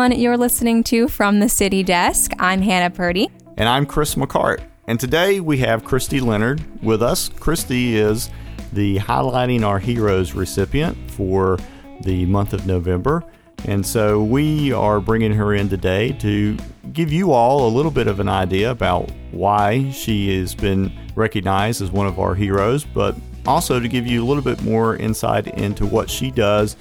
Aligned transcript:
everyone. 0.00 0.18
You're 0.18 0.38
listening 0.38 0.82
to 0.84 1.08
From 1.08 1.40
the 1.40 1.48
City 1.50 1.82
Desk. 1.82 2.32
I'm 2.38 2.62
Hannah 2.62 2.88
Purdy. 2.88 3.28
And 3.58 3.68
I'm 3.68 3.84
Chris 3.84 4.14
McCart. 4.14 4.62
And 4.86 4.98
today 4.98 5.40
we 5.40 5.58
have 5.58 5.82
Kristie 5.82 6.22
Leonard 6.22 6.62
with 6.82 7.02
us. 7.02 7.28
Kristie 7.28 7.92
is 7.92 8.30
the 8.72 8.96
Highlighting 8.96 9.62
Our 9.62 9.78
Heroes 9.78 10.32
recipient 10.32 10.96
for 11.10 11.58
the 12.00 12.24
month 12.24 12.54
of 12.54 12.66
November. 12.66 13.22
And 13.66 13.84
so 13.84 14.22
we 14.22 14.72
are 14.72 15.00
bringing 15.00 15.34
her 15.34 15.52
in 15.52 15.68
today 15.68 16.12
to 16.12 16.56
give 16.94 17.12
you 17.12 17.32
all 17.32 17.68
a 17.68 17.70
little 17.70 17.90
bit 17.90 18.06
of 18.06 18.20
an 18.20 18.28
idea 18.28 18.70
about 18.70 19.10
why 19.32 19.90
she 19.90 20.38
has 20.38 20.54
been 20.54 20.90
recognized 21.14 21.82
as 21.82 21.90
one 21.90 22.06
of 22.06 22.18
our 22.18 22.34
heroes, 22.34 22.84
but 22.84 23.14
also 23.46 23.78
to 23.78 23.86
give 23.86 24.06
you 24.06 24.24
a 24.24 24.26
little 24.26 24.42
bit 24.42 24.62
more 24.62 24.96
insight 24.96 25.46
into 25.58 25.84
what 25.84 26.08
she 26.08 26.30
does 26.30 26.76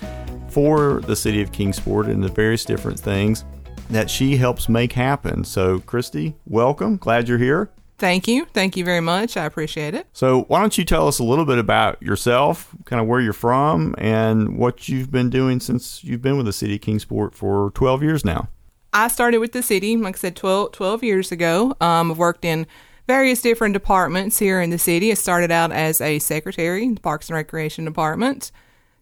for 0.52 1.02
the 1.02 1.16
city 1.16 1.41
of 1.41 1.52
Kingsport 1.52 2.08
and 2.08 2.23
the 2.23 2.30
various 2.30 2.66
different 2.66 2.99
things 2.99 3.45
that 3.90 4.09
she 4.09 4.38
helps 4.38 4.70
make 4.70 4.94
happen. 4.94 5.44
So, 5.44 5.80
Kristie, 5.80 6.35
welcome. 6.45 6.98
Glad 6.98 7.27
you're 7.27 7.38
here. 7.38 7.70
Thank 7.98 8.27
you. 8.27 8.45
Thank 8.54 8.77
you 8.77 8.85
very 8.85 9.02
much. 9.02 9.35
I 9.35 9.45
appreciate 9.45 9.93
it. 9.93 10.07
So, 10.13 10.43
why 10.43 10.62
don't 10.62 10.77
you 10.77 10.85
tell 10.85 11.07
us 11.07 11.20
a 11.20 11.23
little 11.23 11.45
bit 11.45 11.57
about 11.57 12.02
yourself, 12.02 12.73
kind 12.85 13.02
of 13.02 13.07
where 13.07 13.20
you're 13.20 13.34
from, 13.34 13.93
and 13.98 14.57
what 14.57 14.88
you've 14.88 15.12
been 15.12 15.30
doing 15.30 15.59
since 15.59 16.04
you've 16.04 16.21
been 16.21 16.38
with 16.38 16.45
the 16.45 16.54
city 16.54 16.76
of 16.76 16.81
Kingsport 16.81 17.35
for 17.35 17.71
12 17.71 18.02
years 18.04 18.23
now? 18.23 18.48
I 18.93 19.07
started 19.09 19.40
with 19.40 19.52
the 19.52 19.62
city, 19.62 19.98
like 19.98 20.16
I 20.16 20.20
said, 20.20 20.35
12, 20.35 20.71
12 20.71 21.04
years 21.04 21.31
ago. 21.31 21.76
Um, 21.81 22.12
I've 22.12 22.18
worked 22.18 22.45
in 22.45 22.66
various 23.05 23.41
different 23.41 23.73
departments 23.73 24.40
here 24.40 24.62
in 24.62 24.70
the 24.70 24.77
city. 24.77 25.12
I 25.12 25.16
started 25.16 25.52
out 25.52 25.71
as 25.71 25.99
a 25.99 26.20
secretary 26.20 26.84
in 26.84 26.95
the 26.95 27.02
Parks 27.02 27.27
and 27.27 27.35
Recreation 27.35 27.85
Department 27.85 28.52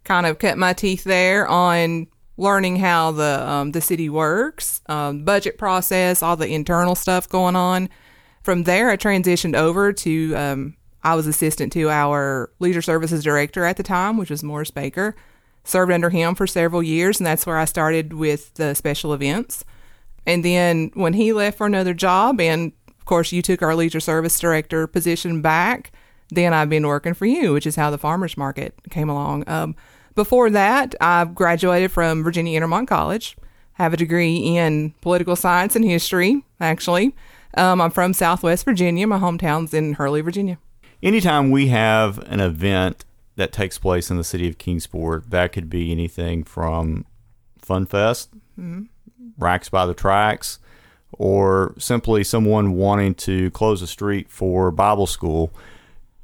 kind 0.08 0.25
of 0.25 0.39
cut 0.39 0.58
my 0.58 0.73
teeth 0.73 1.03
there 1.03 1.47
on 1.47 2.08
learning 2.38 2.77
how 2.77 3.11
the 3.11 3.47
um, 3.47 3.72
the 3.72 3.81
city 3.81 4.09
works, 4.09 4.81
um, 4.88 5.23
budget 5.23 5.58
process, 5.58 6.23
all 6.23 6.38
the 6.38 6.47
internal 6.47 6.95
stuff 6.95 7.27
going 7.27 7.55
on. 7.55 7.89
From 8.44 8.63
there, 8.63 8.89
I 8.89 8.97
transitioned 8.97 9.55
over 9.55 9.91
to 9.91 10.35
um, 10.35 10.78
I 11.03 11.16
was 11.16 11.28
assistant 11.28 11.73
to 11.73 11.89
our 11.89 12.52
leisure 12.59 12.81
services 12.81 13.23
director 13.23 13.66
at 13.66 13.78
the 13.78 13.83
time, 13.83 14.17
which 14.17 14.30
was 14.30 14.44
Morris 14.44 14.72
Baker. 14.72 15.16
Served 15.63 15.91
under 15.91 16.09
him 16.09 16.33
for 16.33 16.47
several 16.47 16.81
years, 16.81 17.19
and 17.19 17.28
that's 17.28 17.45
where 17.45 17.58
I 17.58 17.66
started 17.66 18.13
with 18.13 18.53
the 18.53 18.73
special 18.73 19.13
events. 19.13 19.66
And 20.25 20.44
then 20.45 20.91
when 20.94 21.11
he 21.13 21.33
left 21.33 21.58
for 21.58 21.67
another 21.67 21.94
job, 21.94 22.39
and 22.39 22.72
of 22.88 23.03
course 23.03 23.33
you 23.33 23.41
took 23.41 23.61
our 23.61 23.75
leisure 23.75 24.00
service 24.00 24.39
director 24.39 24.88
position 24.88 25.41
back, 25.41 25.91
then 26.30 26.53
I've 26.53 26.69
been 26.69 26.88
working 26.88 27.13
for 27.13 27.25
you, 27.25 27.52
which 27.52 27.67
is 27.67 27.75
how 27.75 27.89
the 27.89 27.97
farmers 27.97 28.38
market 28.38 28.75
came 28.89 29.09
along. 29.09 29.44
Um, 29.47 29.75
before 30.17 30.49
that, 30.49 30.95
I 30.99 31.25
graduated 31.25 31.91
from 31.91 32.23
Virginia 32.23 32.59
Intermont 32.59 32.87
College, 32.87 33.37
have 33.73 33.93
a 33.93 33.97
degree 33.97 34.35
in 34.35 34.95
political 34.99 35.35
science 35.35 35.75
and 35.75 35.85
history, 35.85 36.43
actually. 36.59 37.15
Um, 37.55 37.79
I'm 37.79 37.91
from 37.91 38.13
Southwest 38.13 38.65
Virginia. 38.65 39.05
My 39.07 39.19
hometown's 39.19 39.73
in 39.73 39.93
Hurley, 39.93 40.21
Virginia. 40.21 40.57
Anytime 41.03 41.51
we 41.51 41.67
have 41.67 42.17
an 42.29 42.39
event 42.39 43.05
that 43.35 43.51
takes 43.51 43.77
place 43.77 44.09
in 44.09 44.17
the 44.17 44.23
city 44.23 44.49
of 44.49 44.57
Kingsport, 44.57 45.29
that 45.29 45.53
could 45.53 45.69
be 45.69 45.91
anything 45.91 46.43
from 46.43 47.05
Fun 47.59 47.85
Fest, 47.85 48.33
mm-hmm. 48.59 48.85
Racks 49.38 49.69
by 49.69 49.85
the 49.85 49.93
Tracks, 49.93 50.57
or 51.11 51.75
simply 51.77 52.23
someone 52.23 52.73
wanting 52.73 53.13
to 53.13 53.51
close 53.51 53.83
a 53.83 53.88
street 53.88 54.31
for 54.31 54.71
Bible 54.71 55.05
school 55.05 55.53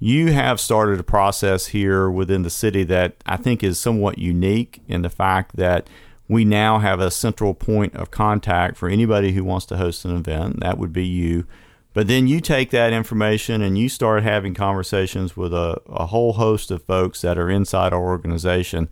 you 0.03 0.33
have 0.33 0.59
started 0.59 0.99
a 0.99 1.03
process 1.03 1.67
here 1.67 2.09
within 2.09 2.41
the 2.41 2.49
city 2.49 2.83
that 2.83 3.15
I 3.25 3.37
think 3.37 3.63
is 3.63 3.79
somewhat 3.79 4.17
unique 4.17 4.81
in 4.85 5.01
the 5.01 5.09
fact 5.09 5.55
that 5.55 5.87
we 6.27 6.43
now 6.43 6.79
have 6.79 6.99
a 6.99 7.09
central 7.09 7.53
point 7.53 7.95
of 7.95 8.11
contact 8.11 8.75
for 8.75 8.89
anybody 8.89 9.31
who 9.31 9.45
wants 9.45 9.65
to 9.67 9.77
host 9.77 10.03
an 10.03 10.13
event. 10.13 10.59
That 10.59 10.77
would 10.77 10.91
be 10.91 11.05
you. 11.05 11.45
But 11.93 12.09
then 12.09 12.27
you 12.27 12.41
take 12.41 12.69
that 12.71 12.91
information 12.91 13.61
and 13.61 13.77
you 13.77 13.87
start 13.87 14.23
having 14.23 14.53
conversations 14.53 15.37
with 15.37 15.53
a, 15.53 15.81
a 15.87 16.07
whole 16.07 16.33
host 16.33 16.69
of 16.69 16.83
folks 16.83 17.21
that 17.21 17.37
are 17.37 17.49
inside 17.49 17.93
our 17.93 18.03
organization. 18.03 18.89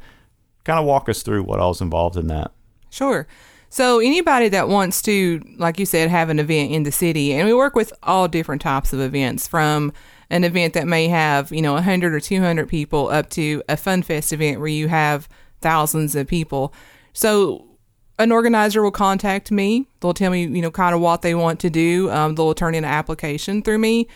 Kind 0.64 0.80
of 0.80 0.85
walk 0.85 1.09
us 1.09 1.24
through 1.24 1.44
what 1.44 1.59
all's 1.59 1.81
involved 1.81 2.16
in 2.16 2.28
that. 2.28 2.53
Sure. 2.90 3.28
So 3.68 4.00
anybody 4.00 4.47
that 4.47 4.69
wants 4.69 5.02
to, 5.02 5.41
like 5.58 5.78
you 5.78 5.85
said, 5.85 6.09
have 6.09 6.30
an 6.30 6.40
event 6.40 6.72
in 6.72 6.84
the 6.84 6.91
city, 6.91 7.34
and 7.34 7.47
we 7.47 7.53
work 7.53 7.75
with 7.75 7.91
all 8.02 8.30
different 8.30 8.62
types 8.62 8.94
of 8.94 9.02
events 9.02 9.46
from 9.46 9.91
an 10.31 10.46
event 10.46 10.74
that 10.74 10.88
may 10.88 11.09
have, 11.09 11.52
you 11.52 11.62
know, 11.62 11.74
100 11.74 12.14
or 12.14 12.19
200 12.22 12.68
people 12.69 13.09
up 13.09 13.30
to 13.31 13.62
a 13.68 13.75
Fun 13.75 14.02
Fest 14.02 14.31
event 14.31 14.59
where 14.59 14.69
you 14.69 14.88
have 14.88 15.28
thousands 15.59 16.16
of 16.16 16.25
people. 16.25 16.74
So 17.12 17.68
an 18.18 18.31
organizer 18.31 18.81
will 18.81 18.91
contact 18.91 19.52
me. 19.52 19.88
They'll 20.00 20.14
tell 20.14 20.31
me, 20.31 20.44
you 20.44 20.62
know, 20.62 20.72
kind 20.72 20.96
of 20.96 21.02
what 21.02 21.22
they 21.22 21.36
want 21.36 21.59
to 21.59 21.70
do. 21.70 22.09
Um, 22.12 22.36
they'll 22.36 22.53
turn 22.53 22.75
in 22.75 22.86
an 22.86 22.90
application 22.90 23.62
through 23.62 23.80
me. 23.80 24.08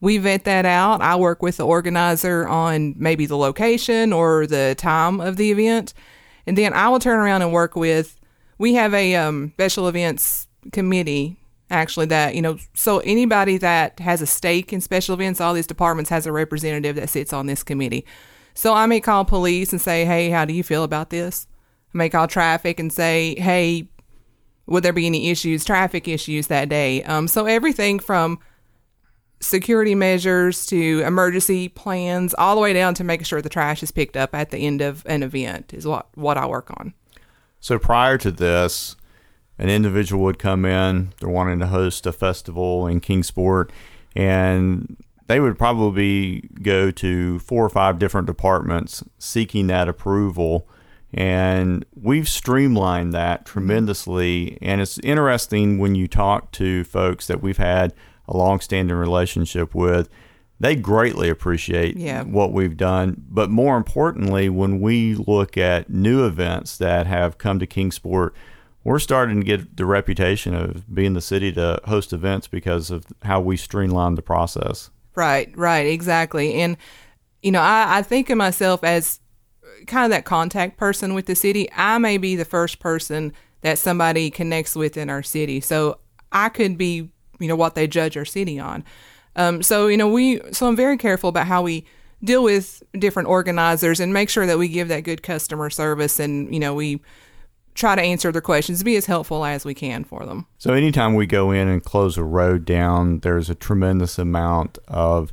We 0.00 0.18
vet 0.18 0.44
that 0.44 0.64
out. 0.64 1.00
I 1.00 1.16
work 1.16 1.42
with 1.42 1.56
the 1.56 1.66
organizer 1.66 2.46
on 2.46 2.94
maybe 2.96 3.26
the 3.26 3.36
location 3.36 4.12
or 4.12 4.46
the 4.46 4.76
time 4.78 5.20
of 5.20 5.36
the 5.36 5.50
event. 5.50 5.92
And 6.46 6.56
then 6.56 6.72
I 6.72 6.88
will 6.88 7.00
turn 7.00 7.18
around 7.18 7.42
and 7.42 7.52
work 7.52 7.74
with, 7.74 8.20
we 8.58 8.74
have 8.74 8.94
a 8.94 9.16
um, 9.16 9.50
special 9.54 9.88
events 9.88 10.46
committee 10.72 11.36
actually 11.70 12.06
that 12.06 12.34
you 12.34 12.42
know 12.42 12.58
so 12.74 12.98
anybody 13.00 13.56
that 13.58 13.98
has 14.00 14.20
a 14.20 14.26
stake 14.26 14.72
in 14.72 14.80
special 14.80 15.14
events 15.14 15.40
all 15.40 15.54
these 15.54 15.66
departments 15.66 16.10
has 16.10 16.26
a 16.26 16.32
representative 16.32 16.96
that 16.96 17.08
sits 17.08 17.32
on 17.32 17.46
this 17.46 17.62
committee. 17.62 18.04
So 18.54 18.74
i 18.74 18.86
may 18.86 19.00
call 19.00 19.24
police 19.24 19.72
and 19.72 19.80
say 19.80 20.04
hey 20.04 20.30
how 20.30 20.44
do 20.44 20.52
you 20.52 20.62
feel 20.62 20.84
about 20.84 21.10
this? 21.10 21.46
I 21.94 21.98
may 21.98 22.08
call 22.08 22.26
traffic 22.26 22.78
and 22.78 22.92
say 22.92 23.34
hey 23.38 23.88
would 24.66 24.82
there 24.82 24.92
be 24.92 25.06
any 25.06 25.30
issues 25.30 25.64
traffic 25.64 26.08
issues 26.08 26.46
that 26.46 26.68
day? 26.68 27.02
Um, 27.04 27.28
so 27.28 27.46
everything 27.46 27.98
from 27.98 28.38
security 29.40 29.94
measures 29.94 30.66
to 30.66 31.02
emergency 31.04 31.68
plans 31.68 32.34
all 32.34 32.54
the 32.54 32.62
way 32.62 32.72
down 32.72 32.94
to 32.94 33.04
making 33.04 33.24
sure 33.24 33.42
the 33.42 33.48
trash 33.48 33.82
is 33.82 33.90
picked 33.90 34.16
up 34.16 34.34
at 34.34 34.50
the 34.50 34.58
end 34.58 34.80
of 34.80 35.04
an 35.06 35.22
event 35.22 35.74
is 35.74 35.86
what 35.86 36.06
what 36.14 36.36
i 36.36 36.46
work 36.46 36.70
on. 36.78 36.94
So 37.60 37.78
prior 37.78 38.18
to 38.18 38.30
this 38.30 38.96
an 39.58 39.68
individual 39.68 40.24
would 40.24 40.38
come 40.38 40.64
in, 40.64 41.12
they're 41.20 41.28
wanting 41.28 41.60
to 41.60 41.68
host 41.68 42.06
a 42.06 42.12
festival 42.12 42.86
in 42.86 43.00
Kingsport, 43.00 43.70
and 44.16 44.96
they 45.26 45.40
would 45.40 45.56
probably 45.56 46.48
go 46.62 46.90
to 46.90 47.38
four 47.38 47.64
or 47.64 47.70
five 47.70 47.98
different 47.98 48.26
departments 48.26 49.04
seeking 49.18 49.68
that 49.68 49.88
approval. 49.88 50.68
And 51.12 51.84
we've 51.94 52.28
streamlined 52.28 53.14
that 53.14 53.40
mm-hmm. 53.40 53.52
tremendously. 53.52 54.58
And 54.60 54.80
it's 54.80 54.98
interesting 54.98 55.78
when 55.78 55.94
you 55.94 56.08
talk 56.08 56.50
to 56.52 56.82
folks 56.84 57.28
that 57.28 57.40
we've 57.40 57.56
had 57.56 57.94
a 58.26 58.36
long-standing 58.36 58.96
relationship 58.96 59.74
with, 59.74 60.08
they 60.58 60.74
greatly 60.74 61.28
appreciate 61.28 61.96
yeah. 61.96 62.22
what 62.22 62.52
we've 62.52 62.76
done. 62.76 63.22
But 63.28 63.50
more 63.50 63.76
importantly, 63.76 64.48
when 64.48 64.80
we 64.80 65.14
look 65.14 65.56
at 65.56 65.88
new 65.88 66.26
events 66.26 66.76
that 66.78 67.06
have 67.06 67.38
come 67.38 67.60
to 67.60 67.66
Kingsport– 67.66 68.34
we're 68.84 68.98
starting 68.98 69.40
to 69.40 69.44
get 69.44 69.76
the 69.76 69.86
reputation 69.86 70.54
of 70.54 70.94
being 70.94 71.14
the 71.14 71.20
city 71.20 71.50
to 71.52 71.80
host 71.86 72.12
events 72.12 72.46
because 72.46 72.90
of 72.90 73.06
how 73.22 73.40
we 73.40 73.56
streamline 73.56 74.14
the 74.14 74.22
process. 74.22 74.90
Right, 75.14 75.56
right, 75.56 75.86
exactly. 75.86 76.54
And, 76.54 76.76
you 77.42 77.50
know, 77.50 77.62
I, 77.62 77.98
I 77.98 78.02
think 78.02 78.28
of 78.30 78.36
myself 78.36 78.84
as 78.84 79.20
kind 79.86 80.04
of 80.04 80.10
that 80.10 80.24
contact 80.24 80.76
person 80.76 81.14
with 81.14 81.26
the 81.26 81.34
city. 81.34 81.68
I 81.74 81.98
may 81.98 82.18
be 82.18 82.36
the 82.36 82.44
first 82.44 82.78
person 82.78 83.32
that 83.62 83.78
somebody 83.78 84.30
connects 84.30 84.76
with 84.76 84.96
in 84.96 85.08
our 85.08 85.22
city. 85.22 85.60
So 85.60 85.98
I 86.32 86.50
could 86.50 86.76
be, 86.76 87.10
you 87.38 87.48
know, 87.48 87.56
what 87.56 87.74
they 87.74 87.86
judge 87.86 88.16
our 88.16 88.24
city 88.26 88.60
on. 88.60 88.84
Um, 89.36 89.62
so, 89.62 89.86
you 89.86 89.96
know, 89.96 90.08
we, 90.08 90.40
so 90.52 90.68
I'm 90.68 90.76
very 90.76 90.98
careful 90.98 91.28
about 91.28 91.46
how 91.46 91.62
we 91.62 91.86
deal 92.22 92.44
with 92.44 92.82
different 92.98 93.28
organizers 93.28 93.98
and 93.98 94.12
make 94.12 94.28
sure 94.28 94.46
that 94.46 94.58
we 94.58 94.68
give 94.68 94.88
that 94.88 95.04
good 95.04 95.22
customer 95.22 95.70
service 95.70 96.20
and, 96.20 96.52
you 96.52 96.60
know, 96.60 96.74
we, 96.74 97.00
try 97.74 97.94
to 97.94 98.02
answer 98.02 98.32
their 98.32 98.40
questions, 98.40 98.82
be 98.82 98.96
as 98.96 99.06
helpful 99.06 99.44
as 99.44 99.64
we 99.64 99.74
can 99.74 100.04
for 100.04 100.24
them. 100.24 100.46
So, 100.58 100.72
anytime 100.72 101.14
we 101.14 101.26
go 101.26 101.50
in 101.50 101.68
and 101.68 101.82
close 101.82 102.16
a 102.16 102.24
road 102.24 102.64
down, 102.64 103.20
there's 103.20 103.50
a 103.50 103.54
tremendous 103.54 104.18
amount 104.18 104.78
of 104.88 105.32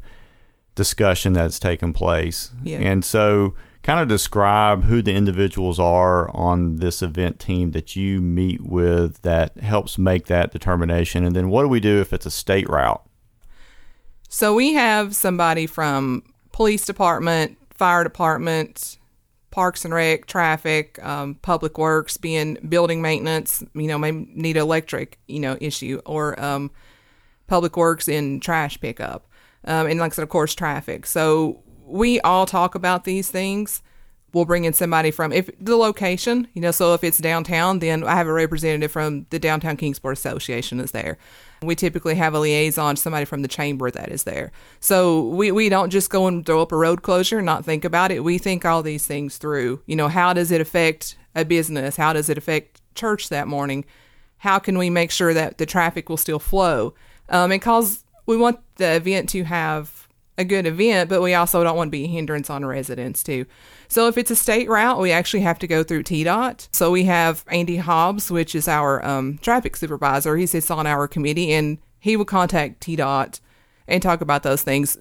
discussion 0.75 1.33
that's 1.33 1.59
taken 1.59 1.93
place. 1.93 2.51
Yeah. 2.63 2.79
And 2.79 3.05
so, 3.05 3.53
kind 3.83 3.99
of 3.99 4.07
describe 4.07 4.83
who 4.83 5.01
the 5.01 5.13
individuals 5.13 5.79
are 5.79 6.29
on 6.35 6.77
this 6.77 7.01
event 7.01 7.39
team 7.39 7.71
that 7.71 7.95
you 7.95 8.21
meet 8.21 8.61
with 8.61 9.21
that 9.21 9.57
helps 9.57 9.97
make 9.97 10.27
that 10.27 10.51
determination. 10.51 11.23
And 11.23 11.35
then, 11.35 11.49
what 11.49 11.63
do 11.63 11.67
we 11.67 11.79
do 11.79 12.01
if 12.01 12.11
it's 12.11 12.25
a 12.25 12.31
state 12.31 12.67
route? 12.67 13.03
So, 14.29 14.55
we 14.55 14.73
have 14.73 15.15
somebody 15.15 15.67
from 15.67 16.23
police 16.51 16.85
department, 16.85 17.57
fire 17.69 18.03
department, 18.03 18.97
Parks 19.51 19.85
and 19.85 19.93
Rec, 19.93 20.25
traffic, 20.25 21.03
um, 21.03 21.35
public 21.35 21.77
works, 21.77 22.17
being 22.17 22.57
building 22.67 23.01
maintenance, 23.01 23.63
you 23.73 23.87
know, 23.87 23.97
may 23.97 24.11
need 24.11 24.57
electric, 24.57 25.19
you 25.27 25.39
know, 25.39 25.57
issue, 25.61 26.01
or 26.05 26.41
um, 26.41 26.71
public 27.47 27.77
works 27.77 28.07
in 28.07 28.39
trash 28.39 28.79
pickup. 28.79 29.27
Um, 29.65 29.87
and 29.87 29.99
like 29.99 30.13
I 30.13 30.15
said, 30.15 30.23
of 30.23 30.29
course, 30.29 30.55
traffic. 30.55 31.05
So 31.05 31.61
we 31.85 32.19
all 32.21 32.45
talk 32.45 32.75
about 32.75 33.03
these 33.03 33.29
things. 33.29 33.83
We'll 34.33 34.45
bring 34.45 34.65
in 34.65 34.73
somebody 34.73 35.11
from 35.11 35.31
if 35.31 35.49
the 35.59 35.75
location, 35.75 36.47
you 36.53 36.61
know, 36.61 36.71
so 36.71 36.93
if 36.93 37.03
it's 37.03 37.17
downtown, 37.17 37.79
then 37.79 38.03
I 38.03 38.15
have 38.15 38.27
a 38.27 38.33
representative 38.33 38.91
from 38.91 39.25
the 39.29 39.39
Downtown 39.39 39.77
Kingsport 39.77 40.17
Association 40.17 40.79
is 40.79 40.91
there. 40.91 41.17
We 41.61 41.75
typically 41.75 42.15
have 42.15 42.33
a 42.33 42.39
liaison, 42.39 42.95
somebody 42.95 43.25
from 43.25 43.41
the 43.41 43.47
chamber 43.47 43.91
that 43.91 44.09
is 44.09 44.23
there. 44.23 44.51
So 44.79 45.27
we, 45.27 45.51
we 45.51 45.69
don't 45.69 45.91
just 45.91 46.09
go 46.09 46.27
and 46.27 46.45
throw 46.45 46.61
up 46.61 46.71
a 46.71 46.77
road 46.77 47.03
closure 47.03 47.37
and 47.37 47.45
not 47.45 47.65
think 47.65 47.85
about 47.85 48.11
it. 48.11 48.23
We 48.23 48.37
think 48.37 48.65
all 48.65 48.81
these 48.81 49.05
things 49.05 49.37
through. 49.37 49.81
You 49.85 49.95
know, 49.95 50.07
how 50.07 50.33
does 50.33 50.51
it 50.51 50.61
affect 50.61 51.17
a 51.35 51.45
business? 51.45 51.97
How 51.97 52.13
does 52.13 52.29
it 52.29 52.37
affect 52.37 52.81
church 52.95 53.29
that 53.29 53.47
morning? 53.47 53.85
How 54.37 54.57
can 54.57 54.77
we 54.77 54.89
make 54.89 55.11
sure 55.11 55.33
that 55.33 55.59
the 55.59 55.67
traffic 55.67 56.09
will 56.09 56.17
still 56.17 56.39
flow? 56.39 56.95
Um, 57.29 57.51
because 57.51 58.03
we 58.25 58.37
want 58.37 58.59
the 58.77 58.95
event 58.95 59.29
to 59.29 59.43
have 59.43 60.00
a 60.41 60.45
good 60.45 60.65
event, 60.65 61.09
but 61.09 61.21
we 61.21 61.33
also 61.33 61.63
don't 61.63 61.77
want 61.77 61.87
to 61.87 61.91
be 61.91 62.03
a 62.03 62.07
hindrance 62.07 62.49
on 62.49 62.65
residents 62.65 63.23
too. 63.23 63.45
So 63.87 64.07
if 64.07 64.17
it's 64.17 64.31
a 64.31 64.35
state 64.35 64.67
route, 64.67 64.99
we 64.99 65.11
actually 65.11 65.41
have 65.41 65.59
to 65.59 65.67
go 65.67 65.83
through 65.83 66.03
TDOT. 66.03 66.67
So 66.73 66.91
we 66.91 67.05
have 67.05 67.45
Andy 67.47 67.77
Hobbs, 67.77 68.29
which 68.29 68.53
is 68.53 68.67
our 68.67 69.03
um, 69.05 69.37
traffic 69.37 69.75
supervisor. 69.75 70.35
He 70.35 70.45
sits 70.45 70.69
on 70.69 70.85
our 70.85 71.07
committee 71.07 71.53
and 71.53 71.77
he 71.99 72.17
will 72.17 72.25
contact 72.25 72.81
TDOT 72.81 73.39
and 73.87 74.01
talk 74.01 74.21
about 74.21 74.43
those 74.43 74.63
things. 74.63 74.97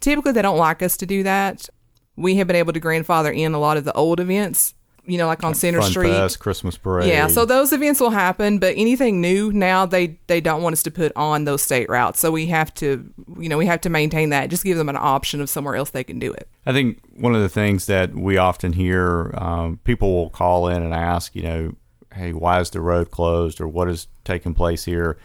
Typically, 0.00 0.32
they 0.32 0.42
don't 0.42 0.58
like 0.58 0.82
us 0.82 0.96
to 0.96 1.06
do 1.06 1.22
that. 1.22 1.68
We 2.16 2.36
have 2.36 2.46
been 2.46 2.56
able 2.56 2.72
to 2.72 2.80
grandfather 2.80 3.30
in 3.30 3.54
a 3.54 3.60
lot 3.60 3.76
of 3.76 3.84
the 3.84 3.92
old 3.92 4.18
events 4.18 4.74
you 5.08 5.18
know, 5.18 5.26
like 5.26 5.42
on 5.42 5.54
Center 5.54 5.80
Fun 5.80 5.90
Street. 5.90 6.10
Fest, 6.10 6.38
Christmas 6.38 6.76
parade. 6.76 7.08
Yeah, 7.08 7.26
so 7.28 7.44
those 7.44 7.72
events 7.72 7.98
will 7.98 8.10
happen, 8.10 8.58
but 8.58 8.74
anything 8.76 9.20
new 9.20 9.50
now 9.50 9.86
they 9.86 10.18
they 10.26 10.40
don't 10.40 10.62
want 10.62 10.74
us 10.74 10.82
to 10.84 10.90
put 10.90 11.10
on 11.16 11.44
those 11.44 11.62
state 11.62 11.88
routes. 11.88 12.20
So 12.20 12.30
we 12.30 12.46
have 12.46 12.72
to, 12.74 13.10
you 13.38 13.48
know, 13.48 13.56
we 13.56 13.66
have 13.66 13.80
to 13.80 13.90
maintain 13.90 14.30
that. 14.30 14.50
Just 14.50 14.64
give 14.64 14.76
them 14.76 14.88
an 14.88 14.96
option 14.96 15.40
of 15.40 15.48
somewhere 15.48 15.76
else 15.76 15.90
they 15.90 16.04
can 16.04 16.18
do 16.18 16.32
it. 16.32 16.48
I 16.66 16.72
think 16.72 17.00
one 17.16 17.34
of 17.34 17.40
the 17.40 17.48
things 17.48 17.86
that 17.86 18.14
we 18.14 18.36
often 18.36 18.74
hear, 18.74 19.34
um, 19.34 19.80
people 19.84 20.14
will 20.14 20.30
call 20.30 20.68
in 20.68 20.82
and 20.82 20.92
ask, 20.92 21.34
you 21.34 21.42
know, 21.42 21.74
hey, 22.14 22.32
why 22.32 22.60
is 22.60 22.70
the 22.70 22.80
road 22.80 23.10
closed 23.10 23.60
or 23.60 23.66
what 23.66 23.88
is 23.88 24.06
taking 24.24 24.52
place 24.52 24.84
here? 24.84 25.18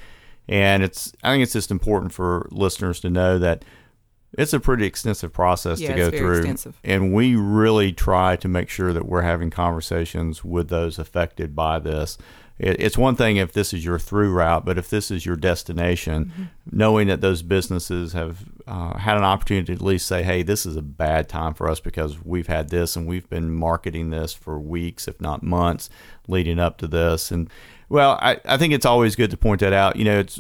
And 0.48 0.84
it's, 0.84 1.14
I 1.24 1.32
think 1.32 1.44
it's 1.44 1.54
just 1.54 1.72
important 1.72 2.14
for 2.14 2.48
listeners 2.52 3.00
to 3.02 3.10
know 3.10 3.40
that 3.40 3.64
it's 4.38 4.54
a 4.54 4.60
pretty 4.60 4.86
extensive 4.86 5.32
process 5.34 5.80
Yeah, 5.80 5.90
to 5.90 5.96
go 5.96 6.12
through. 6.18 6.38
extensive. 6.38 6.80
And 6.84 7.14
we 7.14 7.36
really 7.36 7.92
try 7.94 8.36
to 8.38 8.48
make 8.48 8.70
sure 8.70 8.94
that 8.94 9.06
we're 9.06 9.22
having 9.22 9.50
conversations 9.50 10.44
with 10.44 10.70
those 10.70 10.98
affected 11.00 11.56
by 11.56 11.80
this. 11.80 12.18
It, 12.60 12.80
it's 12.80 12.98
one 12.98 13.16
thing 13.16 13.38
if 13.38 13.52
this 13.52 13.74
is 13.74 13.84
your 13.84 13.98
through 13.98 14.32
route, 14.32 14.64
but 14.64 14.78
if 14.78 14.90
this 14.90 15.10
is 15.12 15.26
your 15.26 15.36
destination, 15.36 16.26
Mm-hmm. 16.26 16.44
knowing 16.72 17.08
that 17.08 17.22
those 17.22 17.42
businesses 17.42 18.14
have 18.14 18.46
uh, 18.68 18.98
had 18.98 19.18
an 19.18 19.24
opportunity 19.24 19.66
to 19.68 19.74
at 19.74 19.82
least 19.82 20.08
say, 20.08 20.24
hey, 20.24 20.44
this 20.44 20.66
is 20.66 20.76
a 20.76 20.82
bad 20.82 21.28
time 21.28 21.54
for 21.54 21.68
us 21.70 21.80
because 21.80 22.24
we've 22.24 22.48
had 22.48 22.70
this 22.70 22.96
and 22.96 23.08
we've 23.08 23.30
been 23.30 23.52
marketing 23.54 24.12
this 24.12 24.34
for 24.34 24.60
weeks, 24.60 25.08
if 25.08 25.20
not 25.20 25.42
months, 25.44 25.90
leading 26.28 26.60
up 26.60 26.78
to 26.78 26.88
this. 26.88 27.32
And 27.32 27.50
well, 27.90 28.18
I, 28.22 28.40
I 28.46 28.58
think 28.58 28.74
it's 28.74 28.86
always 28.86 29.16
good 29.16 29.32
to 29.32 29.38
point 29.38 29.60
that 29.62 29.74
out. 29.74 29.96
You 29.98 30.06
know, 30.06 30.20
it's 30.20 30.40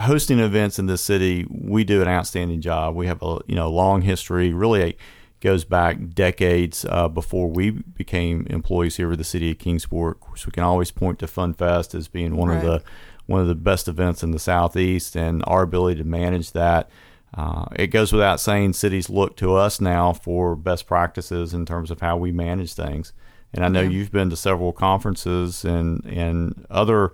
hosting 0.00 0.38
events 0.38 0.78
in 0.78 0.86
this 0.86 1.02
city, 1.02 1.46
we 1.50 1.84
do 1.84 2.02
an 2.02 2.08
outstanding 2.08 2.60
job. 2.60 2.94
We 2.94 3.06
have 3.06 3.22
a 3.22 3.38
you 3.46 3.54
know 3.54 3.70
long 3.70 4.02
history. 4.02 4.52
Really, 4.52 4.96
goes 5.40 5.64
back 5.64 5.96
decades 6.14 6.84
uh, 6.88 7.08
before 7.08 7.48
we 7.48 7.70
became 7.70 8.46
employees 8.50 8.96
here 8.96 9.08
with 9.08 9.18
the 9.18 9.24
city 9.24 9.50
of 9.50 9.58
Kingsport. 9.58 10.16
Of 10.16 10.20
course, 10.20 10.46
we 10.46 10.52
can 10.52 10.64
always 10.64 10.90
point 10.90 11.18
to 11.20 11.26
Fun 11.26 11.54
Fest 11.54 11.94
as 11.94 12.08
being 12.08 12.36
one 12.36 12.50
of 12.50 12.62
the 12.62 12.82
one 13.26 13.40
of 13.40 13.46
the 13.46 13.54
best 13.54 13.86
events 13.86 14.22
in 14.22 14.32
the 14.32 14.38
southeast, 14.38 15.16
and 15.16 15.42
our 15.46 15.62
ability 15.62 16.00
to 16.02 16.08
manage 16.08 16.52
that. 16.52 16.90
Uh, 17.32 17.66
it 17.76 17.88
goes 17.88 18.12
without 18.12 18.40
saying, 18.40 18.72
cities 18.72 19.08
look 19.08 19.36
to 19.36 19.54
us 19.54 19.80
now 19.80 20.12
for 20.12 20.56
best 20.56 20.88
practices 20.88 21.54
in 21.54 21.64
terms 21.64 21.92
of 21.92 22.00
how 22.00 22.16
we 22.16 22.32
manage 22.32 22.74
things. 22.74 23.12
And 23.52 23.64
I 23.64 23.68
know 23.68 23.82
you've 23.82 24.10
been 24.10 24.30
to 24.30 24.36
several 24.36 24.72
conferences 24.72 25.64
and 25.64 26.04
and 26.06 26.66
other 26.70 27.12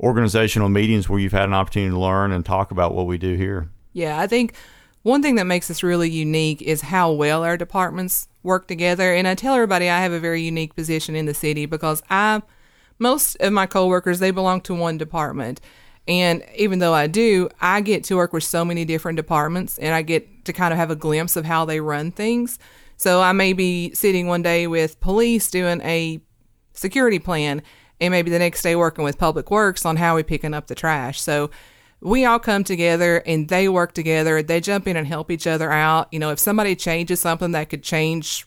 organizational 0.00 0.68
meetings 0.68 1.08
where 1.08 1.20
you've 1.20 1.32
had 1.32 1.44
an 1.44 1.54
opportunity 1.54 1.90
to 1.90 1.98
learn 1.98 2.32
and 2.32 2.44
talk 2.44 2.70
about 2.70 2.94
what 2.94 3.06
we 3.06 3.18
do 3.18 3.34
here. 3.34 3.70
Yeah, 3.92 4.18
I 4.18 4.26
think 4.26 4.54
one 5.02 5.22
thing 5.22 5.36
that 5.36 5.44
makes 5.44 5.70
us 5.70 5.82
really 5.82 6.10
unique 6.10 6.62
is 6.62 6.80
how 6.80 7.12
well 7.12 7.44
our 7.44 7.56
departments 7.56 8.28
work 8.42 8.66
together. 8.66 9.14
And 9.14 9.28
I 9.28 9.34
tell 9.34 9.54
everybody 9.54 9.88
I 9.88 10.00
have 10.00 10.12
a 10.12 10.20
very 10.20 10.42
unique 10.42 10.74
position 10.74 11.14
in 11.14 11.26
the 11.26 11.34
city 11.34 11.66
because 11.66 12.02
I, 12.10 12.42
most 12.98 13.36
of 13.36 13.52
my 13.52 13.66
coworkers, 13.66 14.18
they 14.18 14.30
belong 14.30 14.62
to 14.62 14.74
one 14.74 14.98
department. 14.98 15.60
And 16.08 16.44
even 16.56 16.78
though 16.78 16.94
I 16.94 17.06
do, 17.06 17.50
I 17.60 17.82
get 17.82 18.04
to 18.04 18.16
work 18.16 18.32
with 18.32 18.44
so 18.44 18.64
many 18.64 18.84
different 18.84 19.16
departments 19.16 19.78
and 19.78 19.94
I 19.94 20.02
get 20.02 20.44
to 20.46 20.52
kind 20.52 20.72
of 20.72 20.78
have 20.78 20.90
a 20.90 20.96
glimpse 20.96 21.36
of 21.36 21.44
how 21.44 21.64
they 21.64 21.80
run 21.80 22.10
things. 22.10 22.58
So 22.96 23.20
I 23.20 23.32
may 23.32 23.52
be 23.52 23.94
sitting 23.94 24.26
one 24.26 24.42
day 24.42 24.66
with 24.66 25.00
police 25.00 25.50
doing 25.50 25.80
a 25.82 26.20
security 26.72 27.18
plan 27.18 27.62
and 28.00 28.12
maybe 28.12 28.30
the 28.30 28.38
next 28.38 28.62
day 28.62 28.74
working 28.76 29.04
with 29.04 29.18
public 29.18 29.50
works 29.50 29.84
on 29.84 29.96
how 29.96 30.16
we 30.16 30.22
picking 30.22 30.54
up 30.54 30.66
the 30.66 30.74
trash. 30.74 31.20
So 31.20 31.50
we 32.00 32.24
all 32.24 32.38
come 32.38 32.64
together 32.64 33.22
and 33.26 33.48
they 33.48 33.68
work 33.68 33.92
together. 33.92 34.42
They 34.42 34.60
jump 34.60 34.86
in 34.86 34.96
and 34.96 35.06
help 35.06 35.30
each 35.30 35.46
other 35.46 35.70
out. 35.70 36.08
You 36.12 36.18
know 36.18 36.30
if 36.30 36.38
somebody 36.38 36.74
changes 36.74 37.20
something 37.20 37.52
that 37.52 37.68
could 37.68 37.82
change 37.82 38.46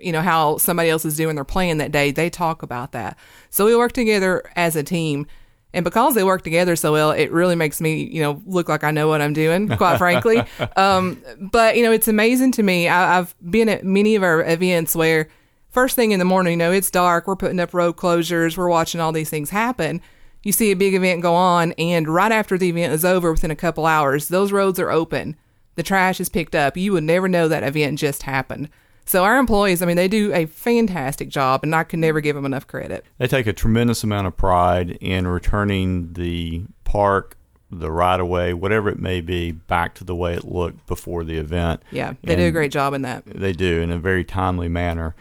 you 0.00 0.12
know 0.12 0.22
how 0.22 0.56
somebody 0.56 0.88
else 0.88 1.04
is 1.04 1.16
doing 1.16 1.34
their 1.34 1.44
plan 1.44 1.78
that 1.78 1.92
day 1.92 2.10
they 2.10 2.30
talk 2.30 2.62
about 2.62 2.92
that. 2.92 3.18
So 3.50 3.66
we 3.66 3.76
work 3.76 3.92
together 3.92 4.42
as 4.56 4.76
a 4.76 4.82
team. 4.82 5.26
And 5.74 5.84
because 5.84 6.14
they 6.14 6.22
work 6.22 6.42
together 6.42 6.76
so 6.76 6.92
well 6.92 7.12
it 7.12 7.32
really 7.32 7.54
makes 7.54 7.80
me 7.80 8.04
you 8.04 8.20
know 8.20 8.42
look 8.44 8.68
like 8.68 8.84
i 8.84 8.90
know 8.90 9.08
what 9.08 9.22
i'm 9.22 9.32
doing 9.32 9.68
quite 9.78 9.96
frankly. 9.98 10.44
Um, 10.76 11.22
but 11.40 11.76
you 11.76 11.82
know 11.82 11.92
it's 11.92 12.08
amazing 12.08 12.52
to 12.52 12.62
me. 12.62 12.88
I, 12.88 13.18
i've 13.18 13.34
been 13.50 13.68
at 13.68 13.84
many 13.84 14.14
of 14.14 14.22
our 14.22 14.44
events 14.44 14.94
where 14.94 15.28
first 15.72 15.96
thing 15.96 16.12
in 16.12 16.18
the 16.18 16.24
morning, 16.24 16.52
you 16.52 16.56
know, 16.58 16.70
it's 16.70 16.90
dark, 16.90 17.26
we're 17.26 17.34
putting 17.34 17.58
up 17.58 17.74
road 17.74 17.96
closures, 17.96 18.56
we're 18.56 18.68
watching 18.68 19.00
all 19.00 19.10
these 19.10 19.30
things 19.30 19.50
happen. 19.50 20.00
You 20.44 20.52
see 20.52 20.70
a 20.70 20.76
big 20.76 20.94
event 20.94 21.22
go 21.22 21.34
on, 21.34 21.72
and 21.72 22.08
right 22.08 22.32
after 22.32 22.58
the 22.58 22.68
event 22.68 22.92
is 22.92 23.04
over, 23.04 23.30
within 23.30 23.50
a 23.50 23.56
couple 23.56 23.86
hours, 23.86 24.28
those 24.28 24.52
roads 24.52 24.78
are 24.78 24.90
open. 24.90 25.36
The 25.74 25.82
trash 25.82 26.20
is 26.20 26.28
picked 26.28 26.54
up. 26.54 26.76
You 26.76 26.92
would 26.92 27.04
never 27.04 27.28
know 27.28 27.48
that 27.48 27.62
event 27.62 27.98
just 27.98 28.24
happened. 28.24 28.68
So 29.04 29.24
our 29.24 29.38
employees, 29.38 29.82
I 29.82 29.86
mean, 29.86 29.96
they 29.96 30.08
do 30.08 30.32
a 30.32 30.46
fantastic 30.46 31.28
job, 31.28 31.60
and 31.62 31.74
I 31.74 31.84
can 31.84 32.00
never 32.00 32.20
give 32.20 32.36
them 32.36 32.44
enough 32.44 32.66
credit. 32.66 33.04
They 33.18 33.26
take 33.26 33.46
a 33.46 33.52
tremendous 33.52 34.04
amount 34.04 34.26
of 34.26 34.36
pride 34.36 34.98
in 35.00 35.26
returning 35.26 36.12
the 36.12 36.64
park, 36.84 37.36
the 37.70 37.90
right 37.90 38.20
of 38.20 38.28
way, 38.28 38.52
whatever 38.52 38.88
it 38.88 38.98
may 38.98 39.20
be, 39.20 39.52
back 39.52 39.94
to 39.94 40.04
the 40.04 40.14
way 40.14 40.34
it 40.34 40.44
looked 40.44 40.86
before 40.86 41.24
the 41.24 41.38
event. 41.38 41.82
Yeah, 41.90 42.14
they 42.22 42.36
do 42.36 42.46
a 42.46 42.50
great 42.50 42.70
job 42.72 42.94
in 42.94 43.02
that. 43.02 43.24
They 43.24 43.52
do 43.52 43.80
in 43.80 43.90
a 43.90 43.98
very 43.98 44.24
timely 44.24 44.68
manner. 44.68 45.14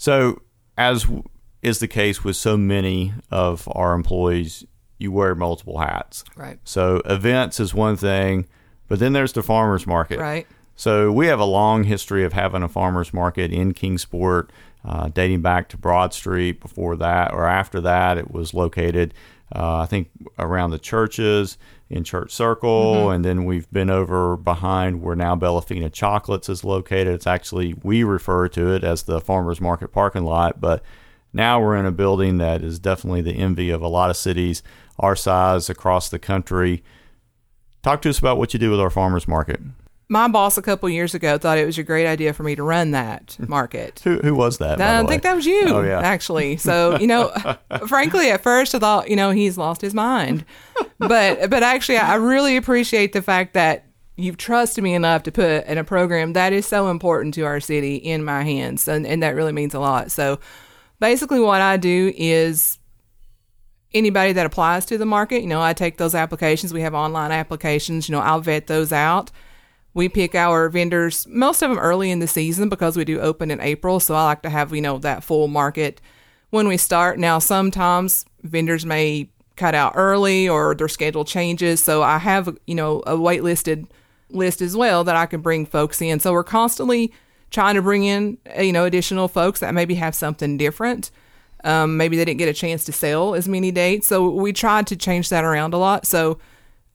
So, 0.00 0.40
as 0.78 1.06
is 1.60 1.78
the 1.80 1.86
case 1.86 2.24
with 2.24 2.34
so 2.34 2.56
many 2.56 3.12
of 3.30 3.68
our 3.72 3.92
employees, 3.92 4.64
you 4.96 5.12
wear 5.12 5.34
multiple 5.34 5.76
hats. 5.76 6.24
Right. 6.34 6.58
So, 6.64 7.02
events 7.04 7.60
is 7.60 7.74
one 7.74 7.96
thing, 7.96 8.46
but 8.88 8.98
then 8.98 9.12
there's 9.12 9.34
the 9.34 9.42
farmers 9.42 9.86
market. 9.86 10.18
Right. 10.18 10.46
So 10.74 11.12
we 11.12 11.26
have 11.26 11.38
a 11.38 11.44
long 11.44 11.84
history 11.84 12.24
of 12.24 12.32
having 12.32 12.62
a 12.62 12.68
farmers 12.68 13.12
market 13.12 13.52
in 13.52 13.74
Kingsport, 13.74 14.50
uh, 14.82 15.08
dating 15.08 15.42
back 15.42 15.68
to 15.68 15.76
Broad 15.76 16.14
Street. 16.14 16.62
Before 16.62 16.96
that, 16.96 17.34
or 17.34 17.46
after 17.46 17.82
that, 17.82 18.16
it 18.16 18.30
was 18.30 18.54
located, 18.54 19.12
uh, 19.54 19.80
I 19.80 19.84
think, 19.86 20.08
around 20.38 20.70
the 20.70 20.78
churches 20.78 21.58
in 21.90 22.04
Church 22.04 22.32
Circle, 22.32 22.94
mm-hmm. 22.94 23.12
and 23.12 23.24
then 23.24 23.44
we've 23.44 23.70
been 23.72 23.90
over 23.90 24.36
behind 24.36 25.02
where 25.02 25.16
now 25.16 25.34
Bellafina 25.34 25.92
Chocolates 25.92 26.48
is 26.48 26.64
located. 26.64 27.08
It's 27.08 27.26
actually 27.26 27.74
we 27.82 28.04
refer 28.04 28.48
to 28.48 28.72
it 28.72 28.84
as 28.84 29.02
the 29.02 29.20
farmers 29.20 29.60
market 29.60 29.88
parking 29.88 30.24
lot, 30.24 30.60
but 30.60 30.82
now 31.32 31.60
we're 31.60 31.76
in 31.76 31.86
a 31.86 31.92
building 31.92 32.38
that 32.38 32.62
is 32.62 32.78
definitely 32.78 33.22
the 33.22 33.32
envy 33.32 33.70
of 33.70 33.82
a 33.82 33.88
lot 33.88 34.08
of 34.08 34.16
cities 34.16 34.62
our 34.98 35.16
size 35.16 35.68
across 35.68 36.08
the 36.08 36.18
country. 36.18 36.84
Talk 37.82 38.02
to 38.02 38.10
us 38.10 38.18
about 38.18 38.38
what 38.38 38.52
you 38.54 38.60
do 38.60 38.70
with 38.70 38.80
our 38.80 38.90
farmers 38.90 39.26
market. 39.26 39.60
My 40.10 40.26
boss 40.26 40.58
a 40.58 40.62
couple 40.62 40.88
years 40.90 41.14
ago 41.14 41.38
thought 41.38 41.56
it 41.56 41.64
was 41.64 41.78
a 41.78 41.84
great 41.84 42.04
idea 42.06 42.32
for 42.32 42.42
me 42.42 42.56
to 42.56 42.64
run 42.64 42.90
that 42.90 43.36
market. 43.48 44.00
Who, 44.02 44.18
who 44.18 44.34
was 44.34 44.58
that? 44.58 44.80
I 44.80 45.06
think 45.06 45.22
that 45.22 45.36
was 45.36 45.46
you, 45.46 45.68
Oh, 45.68 45.82
yeah. 45.82 46.00
actually. 46.00 46.56
So, 46.56 46.98
you 46.98 47.06
know, 47.06 47.32
frankly, 47.86 48.28
at 48.30 48.42
first 48.42 48.74
I 48.74 48.80
thought, 48.80 49.08
you 49.08 49.14
know, 49.14 49.30
he's 49.30 49.56
lost 49.56 49.80
his 49.80 49.94
mind. 49.94 50.44
But, 50.98 51.48
but 51.48 51.62
actually, 51.62 51.98
I 51.98 52.16
really 52.16 52.56
appreciate 52.56 53.12
the 53.12 53.22
fact 53.22 53.54
that 53.54 53.86
you've 54.16 54.36
trusted 54.36 54.82
me 54.82 54.94
enough 54.94 55.22
to 55.22 55.32
put 55.32 55.64
in 55.66 55.78
a 55.78 55.84
program 55.84 56.32
that 56.32 56.52
is 56.52 56.66
so 56.66 56.88
important 56.90 57.32
to 57.34 57.42
our 57.42 57.60
city 57.60 57.94
in 57.94 58.24
my 58.24 58.42
hands. 58.42 58.88
And, 58.88 59.06
and 59.06 59.22
that 59.22 59.36
really 59.36 59.52
means 59.52 59.74
a 59.74 59.80
lot. 59.80 60.10
So, 60.10 60.40
basically, 60.98 61.38
what 61.38 61.60
I 61.60 61.76
do 61.76 62.12
is 62.16 62.78
anybody 63.94 64.32
that 64.32 64.44
applies 64.44 64.86
to 64.86 64.98
the 64.98 65.06
market, 65.06 65.40
you 65.42 65.48
know, 65.48 65.62
I 65.62 65.72
take 65.72 65.98
those 65.98 66.16
applications. 66.16 66.72
We 66.74 66.80
have 66.82 66.94
online 66.94 67.30
applications, 67.30 68.08
you 68.08 68.12
know, 68.14 68.20
I'll 68.20 68.40
vet 68.40 68.66
those 68.66 68.92
out. 68.92 69.30
We 69.92 70.08
pick 70.08 70.34
our 70.34 70.68
vendors, 70.68 71.26
most 71.26 71.62
of 71.62 71.70
them 71.70 71.78
early 71.78 72.10
in 72.10 72.20
the 72.20 72.28
season 72.28 72.68
because 72.68 72.96
we 72.96 73.04
do 73.04 73.20
open 73.20 73.50
in 73.50 73.60
April. 73.60 73.98
So 73.98 74.14
I 74.14 74.24
like 74.24 74.42
to 74.42 74.50
have, 74.50 74.72
you 74.74 74.80
know, 74.80 74.98
that 74.98 75.24
full 75.24 75.48
market 75.48 76.00
when 76.50 76.68
we 76.68 76.76
start. 76.76 77.18
Now, 77.18 77.38
sometimes 77.38 78.24
vendors 78.42 78.86
may 78.86 79.28
cut 79.56 79.74
out 79.74 79.92
early 79.96 80.48
or 80.48 80.74
their 80.74 80.88
schedule 80.88 81.24
changes. 81.24 81.82
So 81.82 82.02
I 82.02 82.18
have, 82.18 82.56
you 82.66 82.74
know, 82.74 83.00
a 83.00 83.14
waitlisted 83.14 83.86
list 84.30 84.62
as 84.62 84.76
well 84.76 85.04
that 85.04 85.16
I 85.16 85.26
can 85.26 85.40
bring 85.40 85.66
folks 85.66 86.00
in. 86.00 86.20
So 86.20 86.32
we're 86.32 86.44
constantly 86.44 87.12
trying 87.50 87.74
to 87.74 87.82
bring 87.82 88.04
in 88.04 88.38
uh, 88.56 88.62
you 88.62 88.72
know 88.72 88.84
additional 88.84 89.28
folks 89.28 89.60
that 89.60 89.74
maybe 89.74 89.96
have 89.96 90.14
something 90.14 90.56
different. 90.56 91.10
Um, 91.62 91.96
maybe 91.96 92.16
they 92.16 92.24
didn't 92.24 92.38
get 92.38 92.48
a 92.48 92.54
chance 92.54 92.84
to 92.84 92.92
sell 92.92 93.34
as 93.34 93.46
many 93.46 93.70
dates, 93.70 94.06
so 94.06 94.30
we 94.30 94.52
tried 94.52 94.86
to 94.88 94.96
change 94.96 95.28
that 95.28 95.44
around 95.44 95.74
a 95.74 95.78
lot. 95.78 96.06
So 96.06 96.38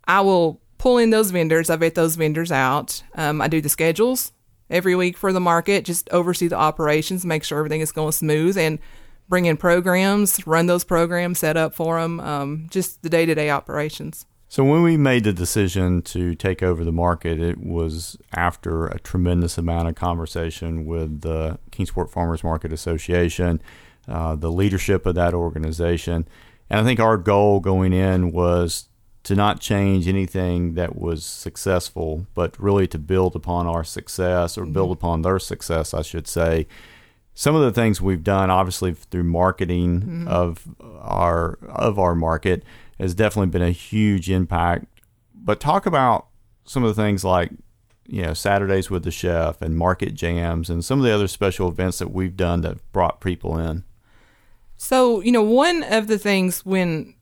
I 0.08 0.22
will 0.22 0.60
pull 0.78 0.98
in 0.98 1.10
those 1.10 1.32
vendors. 1.32 1.70
I 1.70 1.76
vet 1.76 1.96
those 1.96 2.16
vendors 2.16 2.52
out. 2.52 3.04
Um, 3.16 3.42
I 3.42 3.48
do 3.48 3.62
the 3.62 3.70
schedules 3.70 4.32
every 4.70 4.96
week 4.96 5.18
for 5.18 5.32
the 5.32 5.40
market, 5.40 5.86
just 5.86 6.10
oversee 6.10 6.48
the 6.48 6.56
operations, 6.56 7.26
make 7.26 7.44
sure 7.44 7.60
everything 7.60 7.82
is 7.82 7.92
going 7.92 8.12
smooth, 8.12 8.58
and 8.58 8.80
bring 9.28 9.46
in 9.46 9.58
programs, 9.58 10.46
run 10.46 10.68
those 10.68 10.84
programs, 10.84 11.40
set 11.40 11.58
up 11.58 11.74
for 11.74 12.00
them, 12.00 12.20
um, 12.20 12.68
just 12.70 13.02
the 13.04 13.10
day 13.10 13.26
to 13.26 13.36
day 13.36 13.50
operations. 13.50 14.26
So 14.48 14.64
when 14.64 14.84
we 14.84 14.96
made 14.96 15.24
the 15.24 15.34
decision 15.34 16.02
to 16.04 16.36
take 16.36 16.62
over 16.62 16.84
the 16.84 16.92
market, 16.92 17.40
it 17.40 17.58
was 17.60 18.16
after 18.34 18.86
a 18.86 19.00
tremendous 19.00 19.58
amount 19.58 19.90
of 19.90 19.96
conversation 19.96 20.86
with 20.86 21.22
the 21.22 21.60
Kingsport 21.72 22.12
Farmers 22.12 22.44
Market 22.44 22.72
Association, 22.72 23.62
uh, 24.08 24.36
the 24.36 24.52
leadership 24.52 25.06
of 25.06 25.16
that 25.16 25.34
organization, 25.34 26.28
and 26.70 26.80
I 26.80 26.84
think 26.84 27.00
our 27.00 27.18
goal 27.18 27.60
going 27.60 27.94
in 27.94 28.32
was 28.32 28.88
to 29.26 29.36
not 29.36 29.60
change 29.60 30.08
anything 30.08 30.76
that 30.76 30.96
was 30.96 31.26
successful, 31.26 32.28
but 32.36 32.58
really 32.60 32.88
to 32.88 33.00
build 33.00 33.36
upon 33.36 33.66
our 33.66 33.84
success 33.84 34.56
or 34.56 34.62
mm-hmm. 34.62 34.74
build 34.74 34.92
upon 34.92 35.24
their 35.24 35.40
success, 35.40 35.96
I 35.96 36.04
should 36.04 36.28
say. 36.28 36.68
Some 37.34 37.56
of 37.56 37.64
the 37.64 37.72
things 37.72 38.00
we've 38.00 38.24
done, 38.24 38.52
obviously 38.52 38.94
through 38.94 39.24
marketing 39.24 40.02
mm-hmm. 40.02 40.28
of 40.28 40.68
our 41.02 41.58
of 41.64 41.98
our 41.98 42.14
market, 42.14 42.64
has 43.00 43.16
definitely 43.16 43.50
been 43.50 43.64
a 43.64 43.72
huge 43.72 44.30
impact. 44.30 44.86
But 45.34 45.60
talk 45.60 45.88
about 45.88 46.28
some 46.64 46.84
of 46.84 46.96
the 46.96 47.02
things 47.02 47.24
like 47.24 47.50
you 48.08 48.22
know 48.22 48.36
Saturdays 48.36 48.92
with 48.92 49.04
the 49.04 49.12
chef 49.12 49.60
and 49.60 49.76
market 49.76 50.14
jams 50.14 50.70
and 50.70 50.86
some 50.86 51.00
of 51.00 51.04
the 51.04 51.12
other 51.12 51.28
special 51.28 51.68
events 51.68 51.98
that 51.98 52.12
we've 52.12 52.38
done 52.38 52.62
that 52.62 52.78
brought 52.92 53.22
people 53.22 53.58
in. 53.58 53.86
So 54.78 55.20
you 55.22 55.32
know 55.32 55.42
one 55.44 55.82
of 55.82 56.06
the 56.06 56.20
things 56.20 56.64
when 56.64 57.16